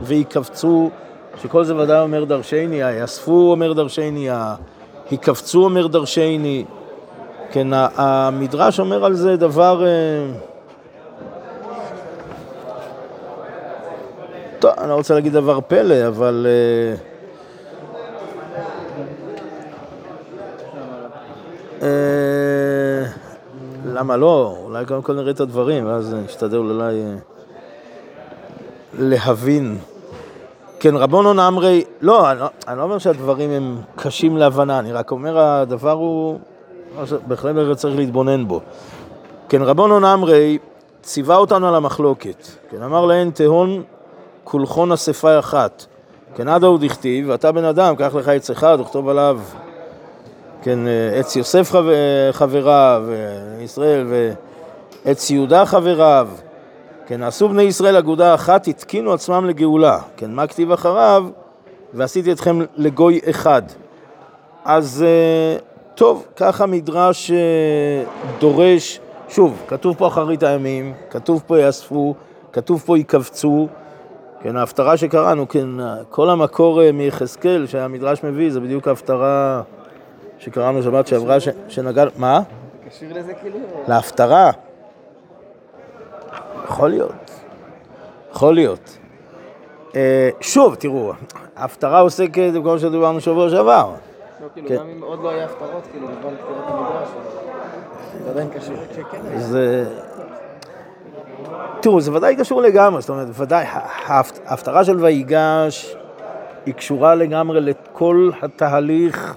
ויקבצו, 0.00 0.90
שכל 1.42 1.64
זה 1.64 1.76
ודאי 1.76 2.00
אומר 2.00 2.24
דרשני, 2.24 2.82
היאספו 2.82 3.50
אומר 3.50 3.72
דרשני, 3.72 4.28
היקבצו 5.10 5.64
אומר 5.64 5.86
דרשני. 5.86 6.64
כן, 7.52 7.68
המדרש 7.72 8.80
אומר 8.80 9.04
על 9.04 9.14
זה 9.14 9.36
דבר... 9.36 9.84
טוב, 14.62 14.70
אני 14.78 14.88
לא 14.88 14.94
רוצה 14.94 15.14
להגיד 15.14 15.32
דבר 15.32 15.60
פלא, 15.60 16.08
אבל... 16.08 16.46
אה, 16.48 16.96
אה, 21.82 23.06
למה 23.86 24.16
לא? 24.16 24.56
אולי 24.64 24.86
קודם 24.86 25.02
כל 25.02 25.12
נראה 25.12 25.30
את 25.30 25.40
הדברים, 25.40 25.86
ואז 25.86 26.14
נשתדל 26.24 26.56
אולי 26.56 27.02
להבין. 28.98 29.78
כן, 30.80 30.96
רבונון 30.96 31.38
אמרי, 31.38 31.84
לא, 32.00 32.32
לא, 32.32 32.46
אני 32.68 32.78
לא 32.78 32.82
אומר 32.82 32.98
שהדברים 32.98 33.50
הם 33.50 33.76
קשים 33.96 34.36
להבנה, 34.36 34.78
אני 34.78 34.92
רק 34.92 35.10
אומר 35.10 35.38
הדבר 35.38 35.90
הוא, 35.90 36.38
בהחלט 37.26 37.76
צריך 37.76 37.96
להתבונן 37.96 38.48
בו. 38.48 38.60
כן, 39.48 39.62
רבונון 39.62 40.04
אמרי 40.04 40.58
ציווה 41.02 41.36
אותנו 41.36 41.68
על 41.68 41.74
המחלוקת. 41.74 42.46
כן, 42.70 42.82
אמר 42.82 43.06
להן 43.06 43.30
תהון 43.30 43.82
כולכון 44.44 44.92
אספה 44.92 45.38
אחת. 45.38 45.86
כן, 46.34 46.48
עדה 46.48 46.66
הוא 46.66 46.78
דכתיב, 46.78 47.28
ואתה 47.28 47.52
בן 47.52 47.64
אדם, 47.64 47.96
קח 47.96 48.14
לך 48.14 48.28
עץ 48.28 48.50
אחד, 48.50 48.78
וכתוב 48.80 49.08
עליו, 49.08 49.40
כן, 50.62 50.78
עץ 51.18 51.36
יוסף 51.36 51.72
חבריו, 52.32 53.04
ישראל, 53.60 54.06
ועץ 55.04 55.30
יהודה 55.30 55.66
חבריו. 55.66 56.28
כן, 57.06 57.22
עשו 57.22 57.48
בני 57.48 57.62
ישראל 57.62 57.96
אגודה 57.96 58.34
אחת, 58.34 58.66
התקינו 58.66 59.12
עצמם 59.12 59.46
לגאולה. 59.46 59.98
כן, 60.16 60.30
מה 60.30 60.46
כתיב 60.46 60.72
אחריו? 60.72 61.26
ועשיתי 61.94 62.32
אתכם 62.32 62.58
לגוי 62.76 63.20
אחד. 63.30 63.62
אז 64.64 65.04
אה, 65.06 65.58
טוב, 65.94 66.26
ככה 66.36 66.66
מדרש 66.66 67.30
אה, 67.30 67.36
דורש, 68.38 69.00
שוב, 69.28 69.62
כתוב 69.68 69.96
פה 69.96 70.06
אחרית 70.06 70.42
הימים, 70.42 70.94
כתוב 71.10 71.42
פה 71.46 71.58
יאספו, 71.58 72.14
כתוב 72.52 72.82
פה 72.86 72.98
יקבצו. 72.98 73.68
כן, 74.42 74.56
ההפטרה 74.56 74.96
שקראנו, 74.96 75.48
כן, 75.48 75.68
כל 76.10 76.30
המקור 76.30 76.82
אה, 76.82 76.92
מיחזקאל 76.92 77.66
שהמדרש 77.66 78.24
מביא, 78.24 78.50
זה 78.50 78.60
בדיוק 78.60 78.88
ההפטרה 78.88 79.62
שקראנו 80.38 80.82
שבת 80.82 81.06
שעברה, 81.06 81.40
ש... 81.40 81.48
שנגע... 81.68 82.04
מה? 82.16 82.40
קשור 82.88 83.08
לזה 83.10 83.34
כאילו? 83.34 83.58
להפטרה. 83.88 84.50
יכול 86.64 86.90
להיות. 86.90 87.42
יכול 88.32 88.54
להיות. 88.54 88.98
אה, 89.96 90.30
שוב, 90.40 90.74
תראו, 90.74 91.12
ההפטרה 91.56 92.00
עוסקת 92.00 92.52
בכל 92.60 92.78
שדיברנו 92.78 93.20
שבוע 93.20 93.50
שעבר. 93.50 93.90
לא, 94.42 94.46
כאילו, 94.54 94.68
גם 94.70 94.88
אם 94.88 95.02
עוד 95.02 95.22
לא 95.22 95.30
היה 95.30 95.44
הפטרות, 95.44 95.86
כאילו, 95.92 96.06
בזמן 96.06 96.30
כתיבת 96.36 96.64
המדרש, 96.66 97.08
זה 98.24 98.30
עדיין 98.30 98.48
קשור. 98.50 98.76
תראו, 101.82 102.00
זה 102.00 102.12
ודאי 102.12 102.36
קשור 102.36 102.62
לגמרי, 102.62 103.00
זאת 103.00 103.10
אומרת, 103.10 103.28
ודאי, 103.34 103.64
ההפטרה 104.46 104.84
של 104.84 104.96
ויגש 105.04 105.96
היא 106.66 106.74
קשורה 106.74 107.14
לגמרי 107.14 107.60
לכל 107.60 108.30
התהליך, 108.42 109.36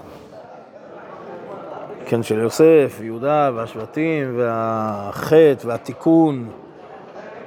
כן, 2.06 2.22
של 2.22 2.38
יוסף, 2.38 3.00
יהודה 3.02 3.50
והשבטים, 3.54 4.34
והחטא 4.38 5.66
והתיקון. 5.66 6.48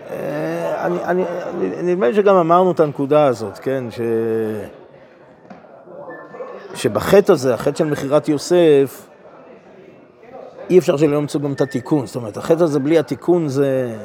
אני, 0.09 1.03
אני, 1.03 1.23
נדמה 1.83 2.07
לי 2.07 2.13
שגם 2.13 2.35
אמרנו 2.35 2.71
את 2.71 2.79
הנקודה 2.79 3.25
הזאת, 3.25 3.59
כן, 3.59 3.83
ש... 3.91 3.99
שבחטא 6.73 7.31
הזה, 7.31 7.53
החטא 7.53 7.77
של 7.77 7.85
מכירת 7.85 8.29
יוסף, 8.29 9.07
אי 10.69 10.79
אפשר 10.79 10.97
שלא 10.97 11.17
ימצאו 11.17 11.39
גם 11.39 11.53
את 11.53 11.61
התיקון. 11.61 12.05
זאת 12.05 12.15
אומרת, 12.15 12.37
החטא 12.37 12.63
הזה 12.63 12.79
בלי 12.79 12.99
התיקון 12.99 13.47
זה... 13.47 13.95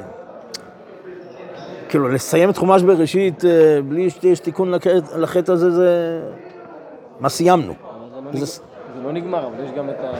כאילו, 1.94 2.08
לסיים 2.08 2.50
את 2.50 2.56
חומש 2.56 2.82
בראשית 2.82 3.44
אה, 3.44 3.82
בלי 3.88 4.10
שיש 4.10 4.40
תיקון 4.40 4.72
לחטא 5.16 5.52
הזה, 5.52 5.70
זה... 5.70 6.20
מה 7.20 7.28
סיימנו? 7.28 7.74
זה 8.32 8.40
לא, 8.40 8.46
זה... 8.46 8.62
לא 9.04 9.12
נגמר, 9.12 9.46
אבל 9.46 9.64
יש 9.64 9.70
גם 9.70 9.90
את 9.90 9.94
ה... 10.00 10.12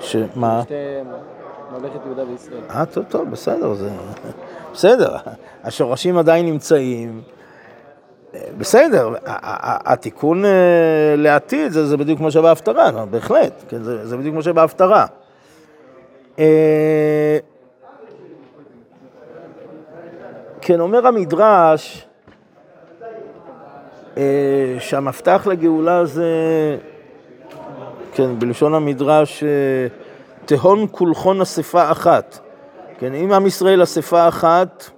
שמה? 0.00 0.62
ממלכת 1.72 1.98
יהודה 2.06 2.24
וישראל. 2.30 2.60
אה, 2.70 2.86
טוב, 2.86 3.04
טוב, 3.08 3.30
בסדר, 3.30 3.74
זה... 3.74 3.90
בסדר, 4.72 5.16
השורשים 5.64 6.18
עדיין 6.18 6.46
נמצאים. 6.46 7.20
בסדר, 8.58 9.14
התיקון 9.24 10.44
אה, 10.44 11.14
לעתיד 11.16 11.72
זה, 11.72 11.86
זה 11.86 11.96
בדיוק 11.96 12.18
כמו 12.18 12.30
שבהפטרה, 12.30 13.06
בהחלט, 13.10 13.52
כן, 13.68 13.82
זה, 13.82 14.06
זה 14.06 14.16
בדיוק 14.16 14.34
כמו 14.34 14.42
שבהפטרה. 14.42 15.06
אה, 16.38 17.38
כן, 20.66 20.80
אומר 20.80 21.06
המדרש 21.06 22.06
אה, 24.16 24.76
שהמפתח 24.78 25.46
לגאולה 25.50 26.04
זה, 26.04 26.26
כן, 28.12 28.38
בלשון 28.38 28.74
המדרש, 28.74 29.44
תהון 30.44 30.86
כולכון 30.90 31.40
אספה 31.40 31.90
אחת. 31.90 32.38
כן, 32.98 33.14
אם 33.14 33.32
עם 33.32 33.46
ישראל 33.46 33.82
אספה 33.82 34.28
אחת, 34.28 34.90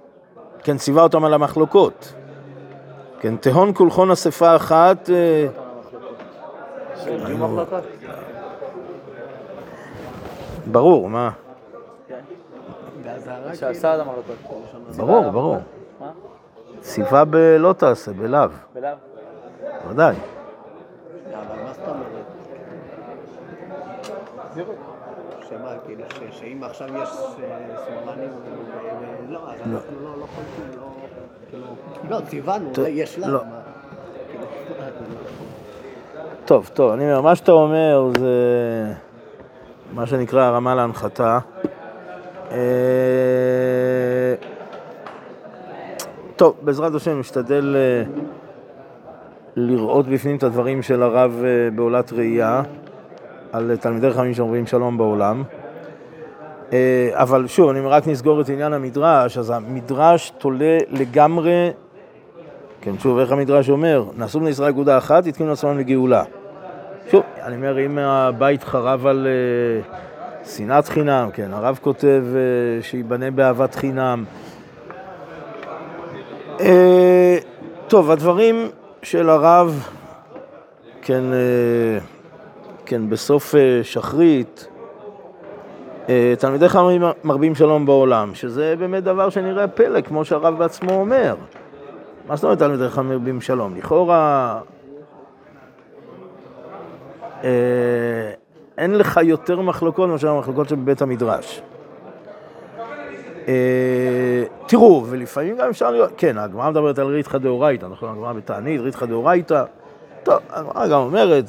כן, 0.63 0.77
ציווה 0.77 1.03
אותם 1.03 1.25
על 1.25 1.33
המחלוקות. 1.33 2.13
כן, 3.19 3.35
תהון 3.35 3.71
כולכון 3.75 4.11
אספה 4.11 4.55
אחת... 4.55 5.09
אה, 5.09 5.47
ברור, 10.71 11.09
מה? 11.09 11.29
שעשה 13.53 13.95
את 13.95 13.99
המחלוקות. 13.99 14.37
ברור, 14.97 15.29
ברור. 15.29 15.57
ציווה 16.81 17.25
בלא 17.25 17.73
תעשה, 17.73 18.11
בלאו. 18.13 18.49
בלאו? 18.73 18.89
ודאי. 19.89 20.15
אבל 21.33 21.63
מה 21.63 21.73
זאת 21.73 21.87
אומרת? 21.87 22.25
שמה, 25.49 25.69
כאילו, 25.85 26.03
שאם 26.31 26.63
עכשיו 26.63 26.87
יש 26.97 27.09
שמאלנים, 27.09 28.29
לא, 29.29 29.39
אז 29.51 29.59
אנחנו 29.61 30.17
לא 30.19 30.25
חולקים, 30.25 30.79
לא, 30.81 30.87
כאילו, 31.49 31.65
לא, 32.09 32.21
ציוונו, 32.25 32.71
יש 32.87 33.19
לה. 33.19 33.39
טוב, 36.45 36.69
טוב, 36.73 36.91
אני 36.91 37.03
אומר, 37.03 37.21
מה 37.21 37.35
שאתה 37.35 37.51
אומר 37.51 38.09
זה 38.19 38.33
מה 39.93 40.05
שנקרא 40.05 40.43
הרמה 40.43 40.75
להנחתה. 40.75 41.39
טוב, 46.35 46.55
בעזרת 46.61 46.95
השם 46.95 47.19
נשתדל 47.19 47.75
לראות 49.55 50.07
בפנים 50.07 50.35
את 50.35 50.43
הדברים 50.43 50.81
של 50.81 51.03
הרב 51.03 51.43
בעולת 51.75 52.13
ראייה. 52.13 52.61
על 53.51 53.75
תלמידי 53.75 54.11
חכמים 54.11 54.33
שאומרים 54.33 54.67
שלום 54.67 54.97
בעולם. 54.97 55.43
אה, 56.73 57.09
אבל 57.13 57.47
שוב, 57.47 57.69
אני 57.69 57.79
רק 57.79 58.07
נסגור 58.07 58.41
את 58.41 58.49
עניין 58.49 58.73
המדרש, 58.73 59.37
אז 59.37 59.49
המדרש 59.49 60.33
תולה 60.37 60.77
לגמרי, 60.89 61.71
כן, 62.81 62.97
שוב, 62.99 63.17
איך 63.19 63.31
המדרש 63.31 63.69
אומר? 63.69 64.03
נעשו 64.17 64.39
בני 64.39 64.49
ישראל 64.49 64.69
אגודה 64.69 64.97
אחת, 64.97 65.25
התקינו 65.27 65.51
עצמם 65.51 65.77
לגאולה. 65.77 66.23
שוב, 67.11 67.23
אני 67.43 67.55
אומר, 67.55 67.85
אם 67.85 67.97
הבית 67.97 68.63
חרב 68.63 69.07
על 69.07 69.27
uh, 69.27 69.85
שנאת 70.45 70.87
חינם, 70.87 71.29
כן, 71.33 71.53
הרב 71.53 71.79
כותב 71.81 72.23
uh, 72.33 72.83
שייבנה 72.83 73.31
באהבת 73.31 73.75
חינם. 73.75 74.23
Uh, 76.57 76.61
טוב, 77.87 78.11
הדברים 78.11 78.69
של 79.03 79.29
הרב, 79.29 79.89
כן, 81.01 81.23
uh, 81.31 82.19
כן, 82.89 83.09
בסוף 83.09 83.55
אה, 83.55 83.79
שחרית, 83.83 84.67
אה, 86.09 86.33
תלמידי 86.39 86.69
חכמים 86.69 87.01
מרבים 87.23 87.55
שלום 87.55 87.85
בעולם, 87.85 88.35
שזה 88.35 88.75
באמת 88.79 89.03
דבר 89.03 89.29
שנראה 89.29 89.67
פלא, 89.67 90.01
כמו 90.01 90.25
שהרב 90.25 90.57
בעצמו 90.57 90.91
אומר. 90.91 91.35
מה 92.27 92.35
זאת 92.35 92.43
אומרת 92.43 92.59
תלמידי 92.59 92.89
חכמים 92.89 93.09
מרבים 93.09 93.41
שלום? 93.41 93.75
לכאורה 93.75 94.59
אה, 97.43 97.49
אין 98.79 98.95
לך 98.95 99.19
יותר 99.23 99.61
מחלוקות 99.61 100.09
מאשר 100.09 100.29
המחלוקות 100.29 100.69
שבבית 100.69 101.01
המדרש. 101.01 101.61
תראו, 104.67 105.05
ולפעמים 105.09 105.57
גם 105.57 105.69
אפשר 105.69 105.91
לראות, 105.91 106.09
כן, 106.17 106.37
הגמרא 106.37 106.69
מדברת 106.69 106.99
על 106.99 107.07
ריתחא 107.07 107.37
דאורייתא, 107.37 107.85
נכון? 107.85 108.09
הגמרא 108.09 108.33
בתענית, 108.33 108.81
ריתחא 108.81 109.05
דאורייתא. 109.05 109.63
טוב, 110.23 110.39
הגמרא 110.49 110.87
גם 110.87 110.99
אומרת, 110.99 111.45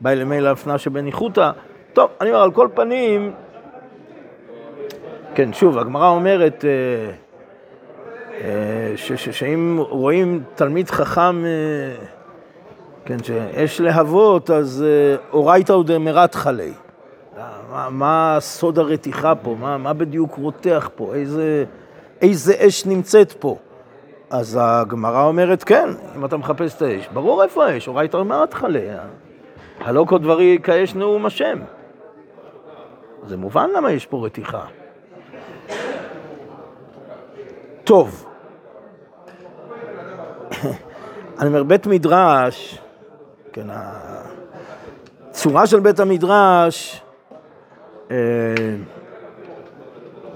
באי 0.00 0.16
למילא 0.16 0.48
הפנה 0.48 0.78
שבניחותא. 0.78 1.50
טוב, 1.92 2.10
אני 2.20 2.30
אומר, 2.30 2.42
על 2.42 2.50
כל 2.50 2.68
פנים, 2.74 3.32
כן, 5.34 5.52
שוב, 5.52 5.78
הגמרא 5.78 6.08
אומרת, 6.08 6.64
אה, 6.64 7.10
אה, 8.40 8.96
שאם 9.16 9.78
רואים 9.88 10.42
תלמיד 10.54 10.90
חכם, 10.90 11.44
אה, 11.44 11.50
כן, 13.04 13.16
שיש 13.22 13.80
להבות, 13.80 14.50
אז 14.50 14.84
אה, 14.86 15.16
אורייתא 15.32 15.72
ודמרת 15.72 16.34
חלי. 16.34 16.72
מה, 17.70 17.90
מה 17.90 18.36
סוד 18.40 18.78
הרתיחה 18.78 19.34
פה? 19.34 19.56
מה, 19.60 19.78
מה 19.78 19.92
בדיוק 19.92 20.34
רותח 20.34 20.90
פה? 20.94 21.14
איזה, 21.14 21.64
איזה 22.22 22.54
אש 22.58 22.86
נמצאת 22.86 23.32
פה? 23.32 23.56
אז 24.30 24.58
הגמרא 24.60 25.24
אומרת, 25.24 25.64
כן, 25.64 25.88
אם 26.16 26.24
אתה 26.24 26.36
מחפש 26.36 26.76
את 26.76 26.82
האש, 26.82 27.08
ברור 27.12 27.42
איפה 27.42 27.66
האש, 27.66 27.88
אורייתא 27.88 28.18
דמרת 28.18 28.54
חלי. 28.54 28.88
הלא 29.80 30.04
כל 30.08 30.18
דברי 30.18 30.58
כאש 30.62 30.94
נאום 30.94 31.26
השם. 31.26 31.58
זה 33.26 33.36
מובן 33.36 33.70
למה 33.76 33.92
יש 33.92 34.06
פה 34.06 34.26
רתיחה. 34.26 34.64
טוב. 37.84 38.26
אני 41.38 41.48
אומר, 41.48 41.62
בית 41.62 41.86
מדרש, 41.86 42.78
כן, 43.54 43.66
הצורה 45.30 45.66
של 45.66 45.80
בית 45.80 46.00
המדרש, 46.00 47.02
אה, 48.10 48.16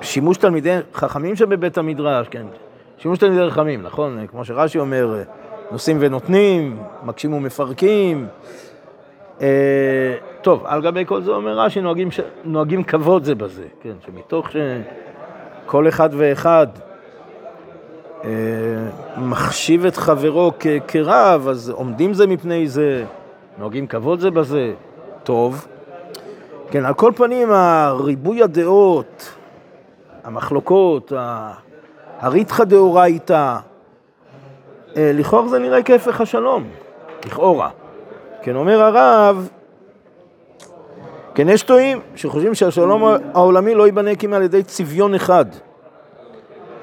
שימוש 0.00 0.36
תלמידי 0.36 0.78
חכמים 0.94 1.36
שבבית 1.36 1.78
המדרש, 1.78 2.28
כן, 2.28 2.46
שימוש 2.98 3.18
תלמידי 3.18 3.50
חכמים, 3.50 3.82
נכון? 3.82 4.26
כמו 4.26 4.44
שרש"י 4.44 4.78
אומר, 4.78 5.14
אה, 5.18 5.22
נושאים 5.70 5.96
ונותנים, 6.00 6.82
מקשים 7.02 7.32
ומפרקים. 7.32 8.26
אה, 9.40 10.14
טוב, 10.42 10.62
על 10.66 10.82
גבי 10.82 11.04
כל 11.06 11.22
זה 11.22 11.30
אומר 11.30 11.58
רש"י, 11.58 11.80
נוהגים, 11.80 12.10
ש... 12.10 12.20
נוהגים 12.44 12.84
כבוד 12.84 13.24
זה 13.24 13.34
בזה, 13.34 13.66
כן, 13.80 13.94
שמתוך 14.06 14.48
שכל 14.50 15.88
אחד 15.88 16.08
ואחד 16.12 16.66
אה, 16.76 16.87
מחשיב 19.16 19.86
את 19.86 19.96
חברו 19.96 20.52
כ... 20.60 20.66
כרב, 20.88 21.48
אז 21.48 21.70
עומדים 21.70 22.14
זה 22.14 22.26
מפני 22.26 22.68
זה, 22.68 23.04
נוהגים 23.58 23.86
כבוד 23.86 24.20
זה 24.20 24.30
בזה, 24.30 24.72
טוב. 25.22 25.66
כן, 26.70 26.84
על 26.84 26.94
כל 26.94 27.12
פנים, 27.16 27.50
הריבוי 27.52 28.42
הדעות, 28.42 29.32
המחלוקות, 30.24 31.12
הריתחא 32.18 32.64
דאורייתא, 32.64 33.56
אה, 34.96 35.10
לכאורה 35.14 35.48
זה 35.48 35.58
נראה 35.58 35.82
כהפך 35.82 36.20
השלום, 36.20 36.64
לכאורה. 37.26 37.68
כן, 38.42 38.56
אומר 38.56 38.82
הרב, 38.82 39.48
כן, 41.34 41.48
יש 41.48 41.62
טועים 41.62 42.00
שחושבים 42.16 42.54
שהשלום 42.54 43.02
העולמי 43.34 43.74
לא 43.74 43.86
ייבנה 43.86 44.16
כי 44.16 44.26
על 44.32 44.42
ידי 44.42 44.62
צביון 44.62 45.14
אחד. 45.14 45.46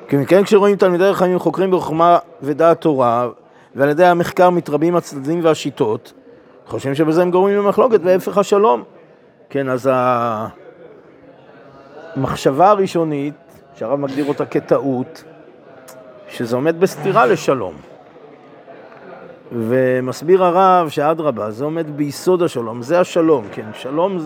כי 0.08 0.18
מכן 0.18 0.44
כשרואים 0.44 0.76
תלמידי 0.76 1.14
חכמים 1.14 1.40
חוקרים 1.40 1.72
בחוכמה 1.72 2.18
ודעת 2.42 2.82
תורה, 2.82 3.28
ועל 3.76 3.90
ידי 3.90 4.06
המחקר 4.06 4.50
מתרבים 4.50 4.96
הצדדים 4.96 5.40
והשיטות, 5.44 6.14
חושבים 6.68 6.96
שבזה 6.96 7.22
הם 7.22 7.32
גורמים 7.32 7.58
למחלוקת 7.58 8.00
והפך 8.04 8.38
השלום. 8.38 8.84
כן, 9.50 9.70
אז 9.70 9.90
המחשבה 12.16 12.70
הראשונית, 12.70 13.34
שהרב 13.76 14.00
מגדיר 14.00 14.26
אותה 14.26 14.46
כטעות, 14.46 15.24
שזה 16.30 16.56
עומד 16.56 16.80
בסתירה 16.80 17.26
לשלום. 17.26 17.74
ומסביר 19.52 20.44
הרב 20.44 20.90
שאדרבה, 20.90 21.52
זה 21.52 21.66
עומד 21.66 21.98
ביסוד 21.98 22.44
השלום, 22.44 22.82
זה 22.82 23.00
השלום, 23.00 23.46
כן, 23.52 23.66
שלום, 23.74 24.18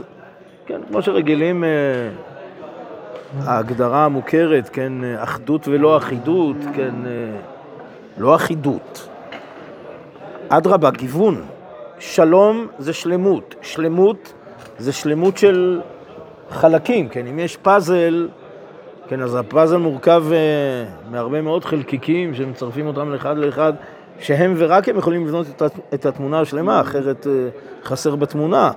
כן, 0.65 0.81
כמו 0.87 1.01
שרגילים, 1.01 1.63
אה, 1.63 1.69
ההגדרה 3.37 4.05
המוכרת, 4.05 4.69
כן, 4.69 4.93
אחדות 5.17 5.67
ולא 5.67 5.97
אחידות, 5.97 6.57
כן, 6.73 6.95
אה, 7.05 7.39
לא 8.17 8.35
אחידות. 8.35 9.09
אדרבה, 10.49 10.91
גיוון. 10.91 11.41
שלום 11.99 12.67
זה 12.79 12.93
שלמות, 12.93 13.55
שלמות 13.61 14.33
זה 14.77 14.91
שלמות 14.91 15.37
של 15.37 15.81
חלקים, 16.49 17.09
כן, 17.09 17.27
אם 17.27 17.39
יש 17.39 17.57
פאזל, 17.57 18.27
כן, 19.07 19.21
אז 19.21 19.35
הפאזל 19.35 19.77
מורכב 19.77 20.23
אה, 20.31 20.37
מהרבה 21.11 21.41
מאוד 21.41 21.65
חלקיקים 21.65 22.35
שמצרפים 22.35 22.87
אותם 22.87 23.11
לאחד 23.11 23.37
לאחד, 23.37 23.73
שהם 24.19 24.53
ורק 24.57 24.89
הם 24.89 24.97
יכולים 24.97 25.27
לבנות 25.27 25.47
את, 25.49 25.61
את 25.93 26.05
התמונה 26.05 26.39
השלמה, 26.39 26.81
אחרת 26.81 27.27
אה, 27.27 27.49
חסר 27.83 28.15
בתמונה. 28.15 28.71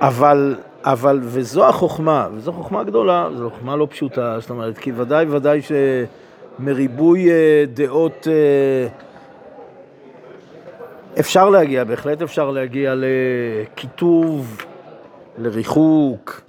אבל, 0.00 0.56
אבל, 0.84 1.20
וזו 1.22 1.68
החוכמה, 1.68 2.28
וזו 2.34 2.52
חוכמה 2.52 2.84
גדולה, 2.84 3.28
זו 3.36 3.50
חוכמה 3.50 3.76
לא 3.76 3.86
פשוטה, 3.90 4.36
זאת 4.40 4.50
אומרת, 4.50 4.78
כי 4.78 4.92
ודאי 4.96 5.24
וודאי 5.24 5.60
שמריבוי 6.58 7.30
אה, 7.30 7.64
דעות 7.74 8.28
אה, 8.30 8.86
אפשר 11.20 11.50
להגיע, 11.50 11.84
בהחלט 11.84 12.22
אפשר 12.22 12.50
להגיע 12.50 12.94
לקיטוב, 12.96 14.64
לריחוק, 15.38 16.40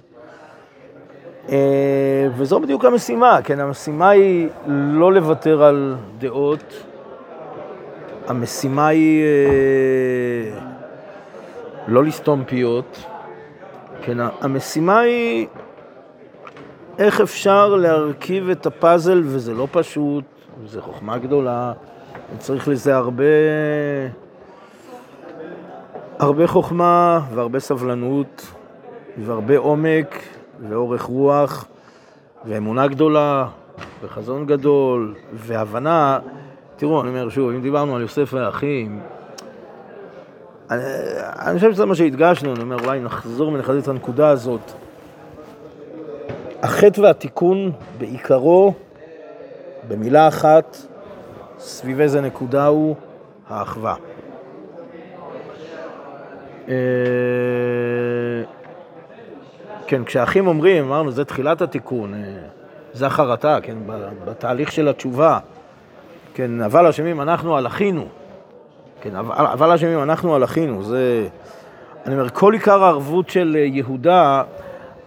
אה, 1.48 2.28
וזו 2.36 2.60
בדיוק 2.60 2.84
המשימה, 2.84 3.38
כן, 3.44 3.60
המשימה 3.60 4.08
היא 4.08 4.48
לא 4.68 5.12
לוותר 5.12 5.62
על 5.62 5.94
דעות, 6.18 6.84
המשימה 8.26 8.86
היא 8.86 9.24
לא 11.88 12.04
לסתום 12.04 12.44
פיות, 12.46 13.06
כן, 14.06 14.18
המשימה 14.40 14.98
היא 14.98 15.46
איך 16.98 17.20
אפשר 17.20 17.74
להרכיב 17.76 18.48
את 18.48 18.66
הפאזל, 18.66 19.22
וזה 19.24 19.54
לא 19.54 19.68
פשוט, 19.70 20.24
זו 20.64 20.82
חוכמה 20.82 21.18
גדולה, 21.18 21.72
וצריך 22.34 22.68
לזה 22.68 22.96
הרבה, 22.96 23.24
הרבה 26.18 26.46
חוכמה 26.46 27.20
והרבה 27.34 27.60
סבלנות 27.60 28.52
והרבה 29.18 29.58
עומק 29.58 30.22
ואורך 30.68 31.02
רוח 31.02 31.68
ואמונה 32.44 32.86
גדולה 32.86 33.46
וחזון 34.02 34.46
גדול 34.46 35.14
והבנה. 35.32 36.18
תראו, 36.76 37.00
אני 37.00 37.08
אומר 37.08 37.28
שוב, 37.28 37.50
אם 37.50 37.62
דיברנו 37.62 37.96
על 37.96 38.02
יוסף 38.02 38.30
והאחים, 38.34 39.00
אני, 40.70 40.82
אני 41.38 41.58
חושב 41.58 41.72
שזה 41.72 41.86
מה 41.86 41.94
שהדגשנו, 41.94 42.52
אני 42.54 42.62
אומר, 42.62 42.76
אולי 42.84 43.00
נחזור 43.00 43.48
ונחדד 43.48 43.76
את 43.76 43.88
הנקודה 43.88 44.28
הזאת. 44.28 44.72
החטא 46.62 47.00
והתיקון 47.00 47.72
בעיקרו, 47.98 48.74
במילה 49.88 50.28
אחת, 50.28 50.76
סביב 51.58 52.00
איזה 52.00 52.20
נקודה 52.20 52.66
הוא 52.66 52.96
האחווה. 53.48 53.94
אה, 56.68 56.74
כן, 59.86 60.04
כשאחים 60.04 60.46
אומרים, 60.46 60.84
אמרנו, 60.84 61.10
זה 61.10 61.24
תחילת 61.24 61.62
התיקון, 61.62 62.14
אה, 62.14 62.18
זה 62.92 63.06
החרטה, 63.06 63.58
כן, 63.62 63.76
בתהליך 64.24 64.72
של 64.72 64.88
התשובה. 64.88 65.38
כן, 66.34 66.60
אבל 66.60 66.86
אשמים 66.86 67.20
אנחנו 67.20 67.56
על 67.56 67.66
אחינו. 67.66 68.06
כן, 69.10 69.16
אבל, 69.16 69.46
אבל 69.46 69.72
אשמים 69.72 70.02
אנחנו 70.02 70.34
על 70.34 70.44
אחינו. 70.44 70.82
זה, 70.82 71.28
אני 72.06 72.14
אומר, 72.14 72.28
כל 72.28 72.52
עיקר 72.52 72.84
הערבות 72.84 73.30
של 73.30 73.56
אה, 73.58 73.64
יהודה, 73.64 74.42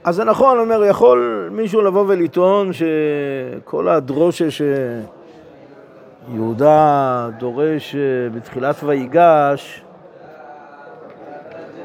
אז 0.03 0.15
זה 0.15 0.23
נכון, 0.23 0.51
אני 0.57 0.63
אומר, 0.63 0.85
יכול 0.85 1.49
מישהו 1.51 1.81
לבוא 1.81 2.05
ולטעון 2.07 2.71
שכל 2.73 3.89
הדרושה 3.89 4.45
שיהודה 6.27 7.29
דורש 7.37 7.95
אה, 7.95 7.99
בתחילת 8.35 8.75
ויגש, 8.83 9.83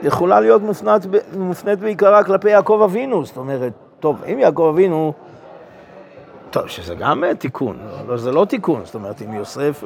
יכולה 0.02 0.40
להיות 0.40 0.62
מופנית, 0.62 1.02
מופנית 1.36 1.78
בעיקרה 1.78 2.24
כלפי 2.24 2.50
יעקב 2.50 2.80
אבינו. 2.84 3.24
זאת 3.24 3.36
אומרת, 3.36 3.72
טוב, 4.00 4.22
אם 4.32 4.38
יעקב 4.38 4.70
אבינו, 4.74 5.12
טוב, 6.50 6.68
שזה 6.68 6.94
גם 6.94 7.24
אה, 7.24 7.34
תיקון, 7.34 7.78
לא, 8.08 8.16
זה 8.16 8.32
לא 8.32 8.44
תיקון, 8.44 8.80
זאת 8.84 8.94
אומרת, 8.94 9.22
אם 9.22 9.32
יוסף... 9.32 9.84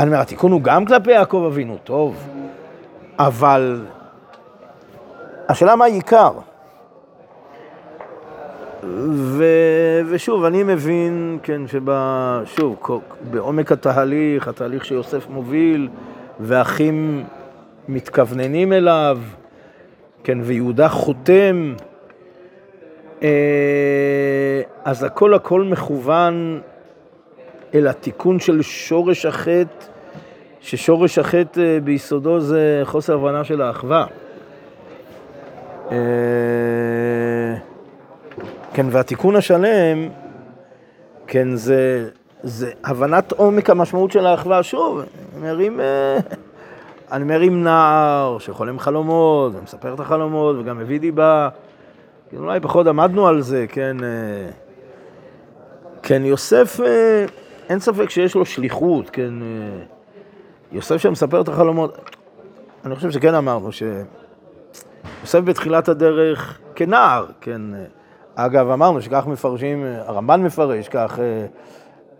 אני 0.00 0.08
אומר, 0.08 0.20
התיקון 0.20 0.52
הוא 0.52 0.62
גם 0.62 0.84
כלפי 0.84 1.10
יעקב 1.10 1.44
אבינו, 1.46 1.76
טוב, 1.84 2.28
אבל 3.18 3.86
השאלה 5.48 5.76
מה 5.76 5.84
העיקר. 5.84 6.30
ו... 9.12 9.44
ושוב, 10.06 10.44
אני 10.44 10.62
מבין, 10.62 11.38
כן, 11.42 11.62
שוב, 12.44 12.76
בעומק 13.30 13.72
התהליך, 13.72 14.48
התהליך 14.48 14.84
שיוסף 14.84 15.28
מוביל, 15.28 15.88
ואחים 16.40 17.24
מתכווננים 17.88 18.72
אליו, 18.72 19.18
כן, 20.24 20.38
ויהודה 20.42 20.88
חותם, 20.88 21.74
אה, 23.22 24.62
אז 24.84 25.04
הכל 25.04 25.34
הכל 25.34 25.62
מכוון 25.62 26.60
אל 27.74 27.86
התיקון 27.86 28.40
של 28.40 28.62
שורש 28.62 29.26
החטא 29.26 29.89
ששורש 30.60 31.18
החטא 31.18 31.60
אה, 31.60 31.78
ביסודו 31.84 32.40
זה 32.40 32.80
חוסר 32.84 33.14
הבנה 33.14 33.44
של 33.44 33.62
האחווה. 33.62 34.06
אה, 35.90 35.96
כן, 38.74 38.86
והתיקון 38.90 39.36
השלם, 39.36 40.08
כן, 41.26 41.56
זה, 41.56 42.08
זה 42.42 42.70
הבנת 42.84 43.32
עומק 43.32 43.70
המשמעות 43.70 44.12
של 44.12 44.26
האחווה. 44.26 44.62
שוב, 44.62 45.00
מרים, 45.40 45.80
אה, 45.80 46.18
אני 47.12 47.24
מרים 47.24 47.64
נער 47.64 48.38
שחולם 48.38 48.78
חלומות, 48.78 49.52
ומספר 49.54 49.94
את 49.94 50.00
החלומות, 50.00 50.56
וגם 50.58 50.78
מביא 50.78 51.00
דיבה. 51.00 51.48
כן, 52.30 52.36
אולי 52.36 52.60
פחות 52.60 52.86
עמדנו 52.86 53.28
על 53.28 53.40
זה, 53.40 53.66
כן. 53.68 53.96
כן, 56.02 56.24
יוסף, 56.24 56.80
אין 57.68 57.80
ספק 57.80 58.10
שיש 58.10 58.34
לו 58.34 58.44
שליחות, 58.44 59.10
כן. 59.10 59.32
יוסף 60.72 60.96
שמספר 60.96 61.40
את 61.40 61.48
החלומות, 61.48 61.98
אני 62.84 62.94
חושב 62.94 63.10
שכן 63.10 63.34
אמרנו 63.34 63.70
שיוסף 63.72 65.40
בתחילת 65.44 65.88
הדרך 65.88 66.58
כנער, 66.74 67.26
כן. 67.40 67.60
אה, 67.74 67.84
אגב, 68.34 68.70
אמרנו 68.70 69.02
שכך 69.02 69.26
מפרשים, 69.26 69.84
אה, 69.84 70.02
הרמב"ן 70.06 70.42
מפרש 70.42 70.88
כך, 70.88 71.18
אה, 71.18 71.46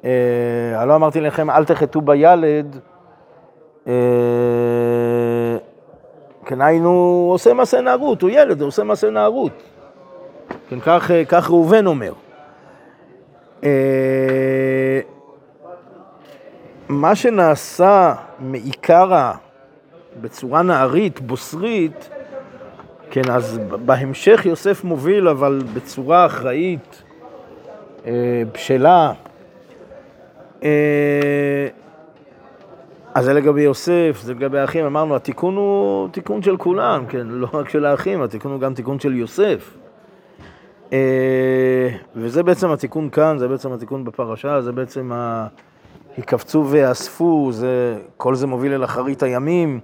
אה, 0.04 0.84
לא 0.86 0.94
אמרתי 0.94 1.20
לכם, 1.20 1.50
אל 1.50 1.64
תחטאו 1.64 2.00
בילד, 2.00 2.78
אה, 3.86 3.92
כן, 6.46 6.60
היינו, 6.60 7.28
עושה 7.32 7.54
מעשה 7.54 7.80
נערות, 7.80 8.22
הוא 8.22 8.30
ילד, 8.30 8.60
הוא 8.60 8.68
עושה 8.68 8.84
מעשה 8.84 9.10
נערות. 9.10 9.62
כן, 10.68 10.80
כך, 10.80 11.10
אה, 11.10 11.24
כך 11.24 11.50
ראובן 11.50 11.86
אומר. 11.86 12.12
אה, 13.64 15.00
מה 16.90 17.14
שנעשה 17.14 18.14
מעיקרא 18.40 19.32
בצורה 20.20 20.62
נערית, 20.62 21.20
בוסרית, 21.20 22.10
כן, 23.10 23.30
אז 23.30 23.60
בהמשך 23.84 24.46
יוסף 24.46 24.84
מוביל, 24.84 25.28
אבל 25.28 25.62
בצורה 25.74 26.26
אחראית, 26.26 27.02
אה, 28.06 28.42
בשלה. 28.52 29.12
אה, 30.62 31.68
אז 33.14 33.24
זה 33.24 33.32
לגבי 33.32 33.62
יוסף, 33.62 34.20
זה 34.22 34.34
לגבי 34.34 34.58
האחים, 34.58 34.84
אמרנו, 34.84 35.16
התיקון 35.16 35.56
הוא 35.56 36.08
תיקון 36.08 36.42
של 36.42 36.56
כולם, 36.56 37.06
כן, 37.06 37.26
לא 37.26 37.48
רק 37.52 37.68
של 37.68 37.84
האחים, 37.84 38.22
התיקון 38.22 38.52
הוא 38.52 38.60
גם 38.60 38.74
תיקון 38.74 39.00
של 39.00 39.14
יוסף. 39.14 39.76
אה, 40.92 41.88
וזה 42.16 42.42
בעצם 42.42 42.70
התיקון 42.70 43.10
כאן, 43.10 43.38
זה 43.38 43.48
בעצם 43.48 43.72
התיקון 43.72 44.04
בפרשה, 44.04 44.60
זה 44.60 44.72
בעצם 44.72 45.12
ה... 45.12 45.46
הקבצו 46.20 46.64
ואספו, 46.70 47.48
זה, 47.52 47.98
כל 48.16 48.34
זה 48.34 48.46
מוביל 48.46 48.72
אל 48.72 48.84
אחרית 48.84 49.22
הימים. 49.22 49.80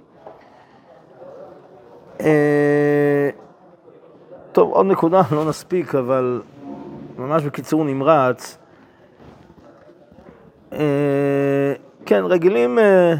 אה, 2.21 3.29
טוב, 4.51 4.71
עוד 4.71 4.85
נקודה, 4.85 5.21
לא 5.31 5.45
נספיק, 5.45 5.95
אבל 5.95 6.41
ממש 7.17 7.43
בקיצור 7.43 7.83
נמרץ. 7.83 8.57
אה, 10.73 11.73
כן, 12.05 12.23
רגילים 12.25 12.79
אה, 12.79 13.13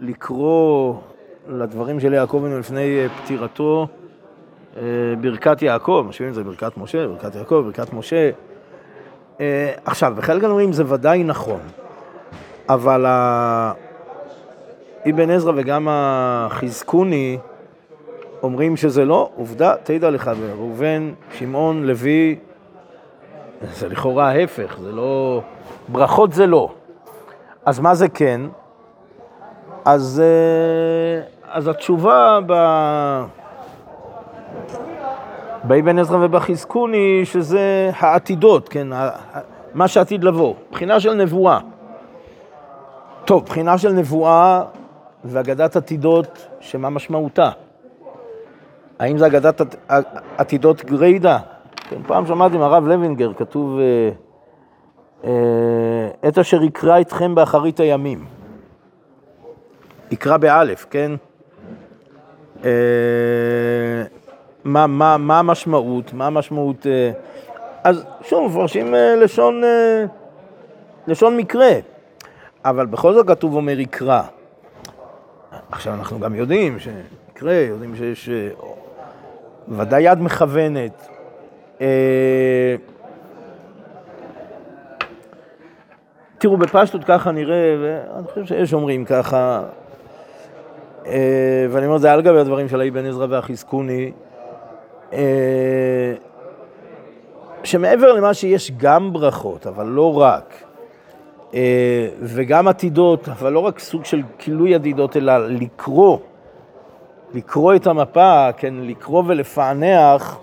לקרוא 0.00 0.94
לדברים 1.48 2.00
של 2.00 2.12
יעקב 2.12 2.36
אבינו 2.36 2.58
לפני 2.58 3.06
פטירתו 3.22 3.86
ברכת 5.20 5.62
יעקב, 5.62 6.04
משווים 6.08 6.30
את 6.30 6.34
זה 6.34 6.44
ברכת 6.44 6.76
משה, 6.76 7.06
ברכת 7.06 7.34
יעקב, 7.34 7.62
ברכת 7.64 7.92
משה. 7.92 8.30
עכשיו, 9.84 10.14
בחלק 10.16 10.42
מהדברים 10.42 10.72
זה 10.72 10.84
ודאי 10.86 11.24
נכון, 11.24 11.60
אבל 12.68 13.06
אבן 15.10 15.30
עזרא 15.30 15.52
וגם 15.56 15.88
החזקוני 15.90 17.38
אומרים 18.42 18.76
שזה 18.76 19.04
לא, 19.04 19.30
עובדה, 19.36 19.74
תדע 19.84 20.10
לך, 20.10 20.30
ראובן, 20.58 21.12
שמעון, 21.38 21.84
לוי, 21.84 22.38
זה 23.72 23.88
לכאורה 23.88 24.28
ההפך, 24.28 24.78
זה 24.80 24.92
לא... 24.92 25.42
ברכות 25.88 26.32
זה 26.32 26.46
לא. 26.46 26.72
אז 27.64 27.80
מה 27.80 27.94
זה 27.94 28.08
כן? 28.08 28.40
אז, 29.84 30.22
אה, 30.24 31.22
אז 31.52 31.68
התשובה 31.68 32.38
ב... 32.46 32.52
באבן 35.64 35.98
עזרא 35.98 36.18
ובחזקוני, 36.24 37.20
שזה 37.24 37.90
העתידות, 37.98 38.68
כן, 38.68 38.88
מה 39.74 39.88
שעתיד 39.88 40.24
לבוא, 40.24 40.54
בחינה 40.72 41.00
של 41.00 41.14
נבואה. 41.14 41.58
טוב, 43.24 43.44
בחינה 43.44 43.78
של 43.78 43.92
נבואה 43.92 44.62
ואגדת 45.24 45.76
עתידות, 45.76 46.48
שמה 46.60 46.90
משמעותה? 46.90 47.50
האם 48.98 49.18
זה 49.18 49.26
אגדת 49.26 49.60
עת- 49.60 49.76
עתידות 50.38 50.84
גריידא? 50.84 51.38
כן, 51.88 52.02
פעם 52.06 52.26
שמעתי 52.26 52.56
מהרב 52.56 52.86
לוינגר, 52.86 53.32
כתוב, 53.34 53.78
אה, 53.78 54.10
אה, 55.24 56.08
עת 56.22 56.38
אשר 56.38 56.62
יקרא 56.62 57.00
אתכם 57.00 57.34
באחרית 57.34 57.80
הימים. 57.80 58.24
יקרא 60.10 60.36
באלף, 60.36 60.86
כן? 60.90 61.12
אה, 62.64 62.70
מה, 64.64 64.86
מה, 64.86 65.16
מה 65.16 65.38
המשמעות? 65.38 66.12
מה 66.12 66.26
המשמעות? 66.26 66.86
אז 67.84 68.04
שוב, 68.22 68.50
מפרשים 68.50 68.94
לשון, 69.16 69.62
לשון 71.06 71.36
מקרה, 71.36 71.70
אבל 72.64 72.86
בכל 72.86 73.14
זאת 73.14 73.28
כתוב 73.28 73.54
אומר 73.54 73.80
יקרא. 73.80 74.22
עכשיו, 75.70 75.94
אנחנו 75.94 76.20
גם 76.20 76.34
יודעים 76.34 76.78
שיקרה, 76.78 77.54
יודעים 77.54 77.96
שיש 77.96 78.28
אה, 78.28 78.48
ודאי 79.68 80.02
יד 80.02 80.20
מכוונת. 80.20 81.08
אה, 81.80 82.76
תראו, 86.38 86.56
בפשטות 86.56 87.04
ככה 87.04 87.32
נראה, 87.32 87.76
ואני 87.82 88.26
חושב 88.26 88.44
שיש 88.44 88.74
אומרים 88.74 89.04
ככה, 89.04 89.62
אה, 91.06 91.66
ואני 91.70 91.86
אומר 91.86 91.96
את 91.96 92.00
זה 92.00 92.12
על 92.12 92.22
גבי 92.22 92.38
הדברים 92.38 92.68
של 92.68 92.80
האבן 92.80 93.06
עזרא 93.06 93.26
והחזקוני, 93.30 94.12
שמעבר 97.64 98.12
למה 98.12 98.34
שיש 98.34 98.72
גם 98.76 99.12
ברכות, 99.12 99.66
אבל 99.66 99.86
לא 99.86 100.18
רק, 100.20 100.54
וגם 102.20 102.68
עתידות, 102.68 103.28
אבל 103.28 103.52
לא 103.52 103.58
רק 103.58 103.78
סוג 103.78 104.04
של 104.04 104.22
גילוי 104.44 104.74
עתידות, 104.74 105.16
אלא 105.16 105.46
לקרוא, 105.48 106.18
לקרוא 107.34 107.74
את 107.74 107.86
המפה, 107.86 108.52
כן, 108.56 108.74
לקרוא 108.80 109.22
ולפענח, 109.26 110.38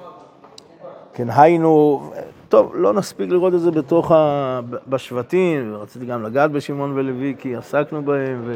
כן, 1.13 1.27
היינו, 1.29 2.01
טוב, 2.49 2.71
לא 2.75 2.93
נספיק 2.93 3.29
לראות 3.29 3.53
את 3.53 3.59
זה 3.59 3.71
בתוך 3.71 4.11
ה... 4.11 4.59
בשבטים, 4.87 5.73
ורציתי 5.73 6.05
גם 6.05 6.23
לגעת 6.23 6.51
בשמעון 6.51 6.91
ולוי, 6.95 7.35
כי 7.37 7.55
עסקנו 7.55 8.01
בהם, 8.01 8.51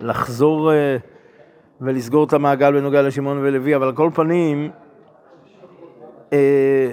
ולחזור 0.00 0.72
אה, 0.72 0.96
ולסגור 1.80 2.24
את 2.24 2.32
המעגל 2.32 2.72
בנוגע 2.72 3.02
לשמעון 3.02 3.38
ולוי, 3.38 3.76
אבל 3.76 3.86
על 3.86 3.92
כל 3.92 4.10
פנים, 4.14 4.70
אה, 6.32 6.90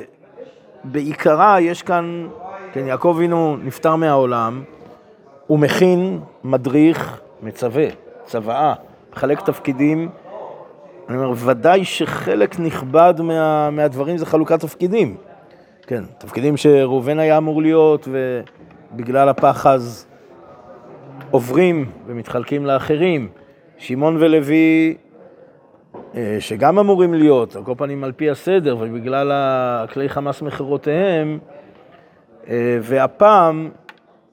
בעיקרה 0.83 1.61
יש 1.61 1.81
כאן, 1.81 2.27
כן, 2.73 2.87
יעקב 2.87 3.13
אבינו 3.17 3.57
נפטר 3.63 3.95
מהעולם, 3.95 4.63
הוא 5.47 5.59
מכין, 5.59 6.19
מדריך, 6.43 7.21
מצווה, 7.41 7.85
צוואה, 8.25 8.73
מחלק 9.13 9.41
תפקידים. 9.41 10.09
אני 11.09 11.17
אומר, 11.17 11.33
ודאי 11.37 11.85
שחלק 11.85 12.59
נכבד 12.59 13.13
מה, 13.19 13.69
מהדברים 13.69 14.17
זה 14.17 14.25
חלוקת 14.25 14.59
תפקידים. 14.59 15.17
כן, 15.87 16.03
תפקידים 16.17 16.57
שראובן 16.57 17.19
היה 17.19 17.37
אמור 17.37 17.61
להיות, 17.61 18.07
ובגלל 18.91 19.29
הפחז 19.29 20.05
עוברים 21.31 21.91
ומתחלקים 22.05 22.65
לאחרים. 22.65 23.29
שמעון 23.77 24.17
ולוי, 24.19 24.95
אה, 26.15 26.37
שגם 26.39 26.79
אמורים 26.79 27.13
להיות, 27.13 27.55
על 27.55 27.63
כל 27.63 27.73
פנים 27.77 28.03
על 28.03 28.11
פי 28.11 28.29
הסדר, 28.29 28.77
ובגלל 28.79 29.31
הכלי 29.33 30.09
חמאס 30.09 30.41
מכירותיהם, 30.41 31.39
אה, 32.47 32.77
והפעם, 32.81 33.69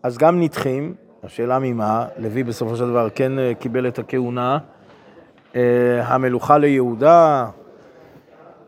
אז 0.02 0.18
גם 0.18 0.40
נדחים, 0.40 0.94
השאלה 1.24 1.58
ממה, 1.58 2.06
לוי 2.18 2.42
בסופו 2.42 2.76
של 2.76 2.88
דבר 2.88 3.08
כן 3.14 3.38
אה, 3.38 3.52
קיבל 3.54 3.88
את 3.88 3.98
הכהונה, 3.98 4.58
אה, 5.56 5.60
המלוכה 6.04 6.58
ליהודה, 6.58 7.46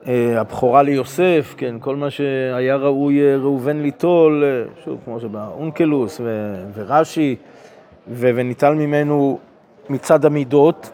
אה, 0.06 0.40
הבכורה 0.40 0.82
ליוסף, 0.82 1.54
כן, 1.56 1.74
כל 1.80 1.96
מה 1.96 2.10
שהיה 2.10 2.76
ראוי 2.76 3.36
ראובן 3.36 3.76
ליטול, 3.76 4.44
שוב, 4.84 5.00
כמו 5.04 5.20
שבאונקלוס 5.20 6.20
ו- 6.24 6.64
ורש"י, 6.74 7.36
ו- 8.08 8.30
וניטל 8.34 8.74
ממנו 8.74 9.38
מצד 9.90 10.24
המידות. 10.24 10.90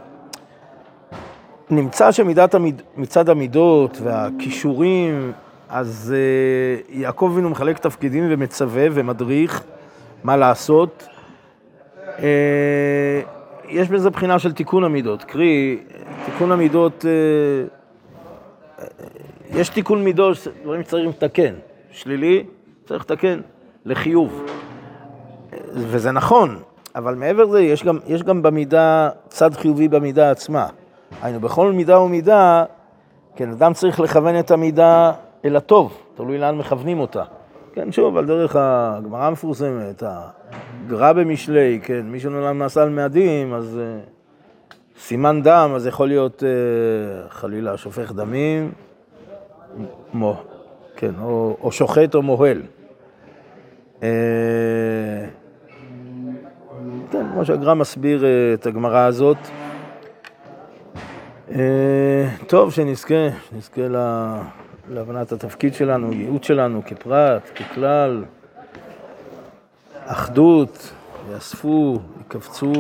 נמצא 1.70 2.12
שמצד 2.12 2.54
המיד, 2.54 2.82
המידות 3.28 3.98
והכישורים, 4.02 5.32
אז 5.68 6.14
יעקב 6.88 7.30
אבינו 7.32 7.50
מחלק 7.50 7.78
תפקידים 7.78 8.26
ומצווה 8.30 8.86
ומדריך 8.92 9.64
מה 10.24 10.36
לעשות. 10.36 11.08
אה, 12.18 13.20
יש 13.68 13.88
בזה 13.88 14.10
בחינה 14.10 14.38
של 14.38 14.52
תיקון 14.52 14.84
המידות, 14.84 15.24
קרי, 15.24 15.78
תיקון 16.24 16.52
המידות, 16.52 17.04
אה, 17.04 17.10
אה, 18.78 18.84
יש 19.50 19.68
תיקון 19.68 20.04
מידות, 20.04 20.36
דברים 20.62 20.82
שצריך 20.82 21.08
לתקן. 21.08 21.54
שלילי, 21.90 22.44
צריך 22.84 23.02
לתקן 23.02 23.40
לחיוב. 23.84 24.46
וזה 25.72 26.10
נכון, 26.10 26.58
אבל 26.94 27.14
מעבר 27.14 27.44
לזה, 27.44 27.60
יש 27.60 27.84
יש 28.06 28.22
גם 28.22 28.42
במידה, 28.42 29.10
צד 29.28 29.54
חיובי 29.54 29.88
במידה 29.88 30.30
עצמה. 30.30 30.66
היינו, 31.22 31.40
בכל 31.40 31.72
מידה 31.72 32.00
ומידה, 32.00 32.64
כן, 33.36 33.50
אדם 33.50 33.72
צריך 33.72 34.00
לכוון 34.00 34.38
את 34.38 34.50
המידה 34.50 35.12
אל 35.44 35.56
הטוב, 35.56 35.98
תלוי 36.14 36.38
לאן 36.38 36.58
מכוונים 36.58 37.00
אותה. 37.00 37.22
כן, 37.72 37.92
שוב, 37.92 38.16
על 38.16 38.26
דרך 38.26 38.56
הגמרא 38.58 39.24
המפורסמת, 39.24 40.02
הגרא 40.06 41.12
במשלי, 41.12 41.80
כן, 41.82 42.00
מי 42.06 42.20
שנולד 42.20 42.52
מעשה 42.52 42.88
מאדים, 42.88 43.54
אז 43.54 43.80
uh, 43.80 45.00
סימן 45.00 45.42
דם, 45.42 45.72
אז 45.76 45.86
יכול 45.86 46.08
להיות 46.08 46.42
uh, 46.42 47.30
חלילה 47.32 47.76
שופך 47.76 48.12
דמים, 48.12 48.72
מו, 50.14 50.42
כן, 50.96 51.12
או, 51.22 51.56
או 51.60 51.72
שוחט 51.72 52.14
או 52.14 52.22
מוהל. 52.22 52.62
Uh, 54.00 54.02
כן, 57.10 57.26
כמו 57.32 57.44
שהגר"א 57.44 57.74
מסביר 57.74 58.24
את 58.54 58.66
הגמרא 58.66 59.06
הזאת. 59.06 59.36
טוב, 62.46 62.72
שנזכה, 62.72 63.14
שנזכה 63.50 63.88
לה... 63.88 64.42
להבנת 64.90 65.32
התפקיד 65.32 65.74
שלנו, 65.74 66.12
ייעוד 66.12 66.44
שלנו 66.44 66.82
כפרט, 66.86 67.42
ככלל, 67.56 68.24
אחדות, 70.06 70.92
יאספו, 71.32 71.98
יקבצו. 72.20 72.72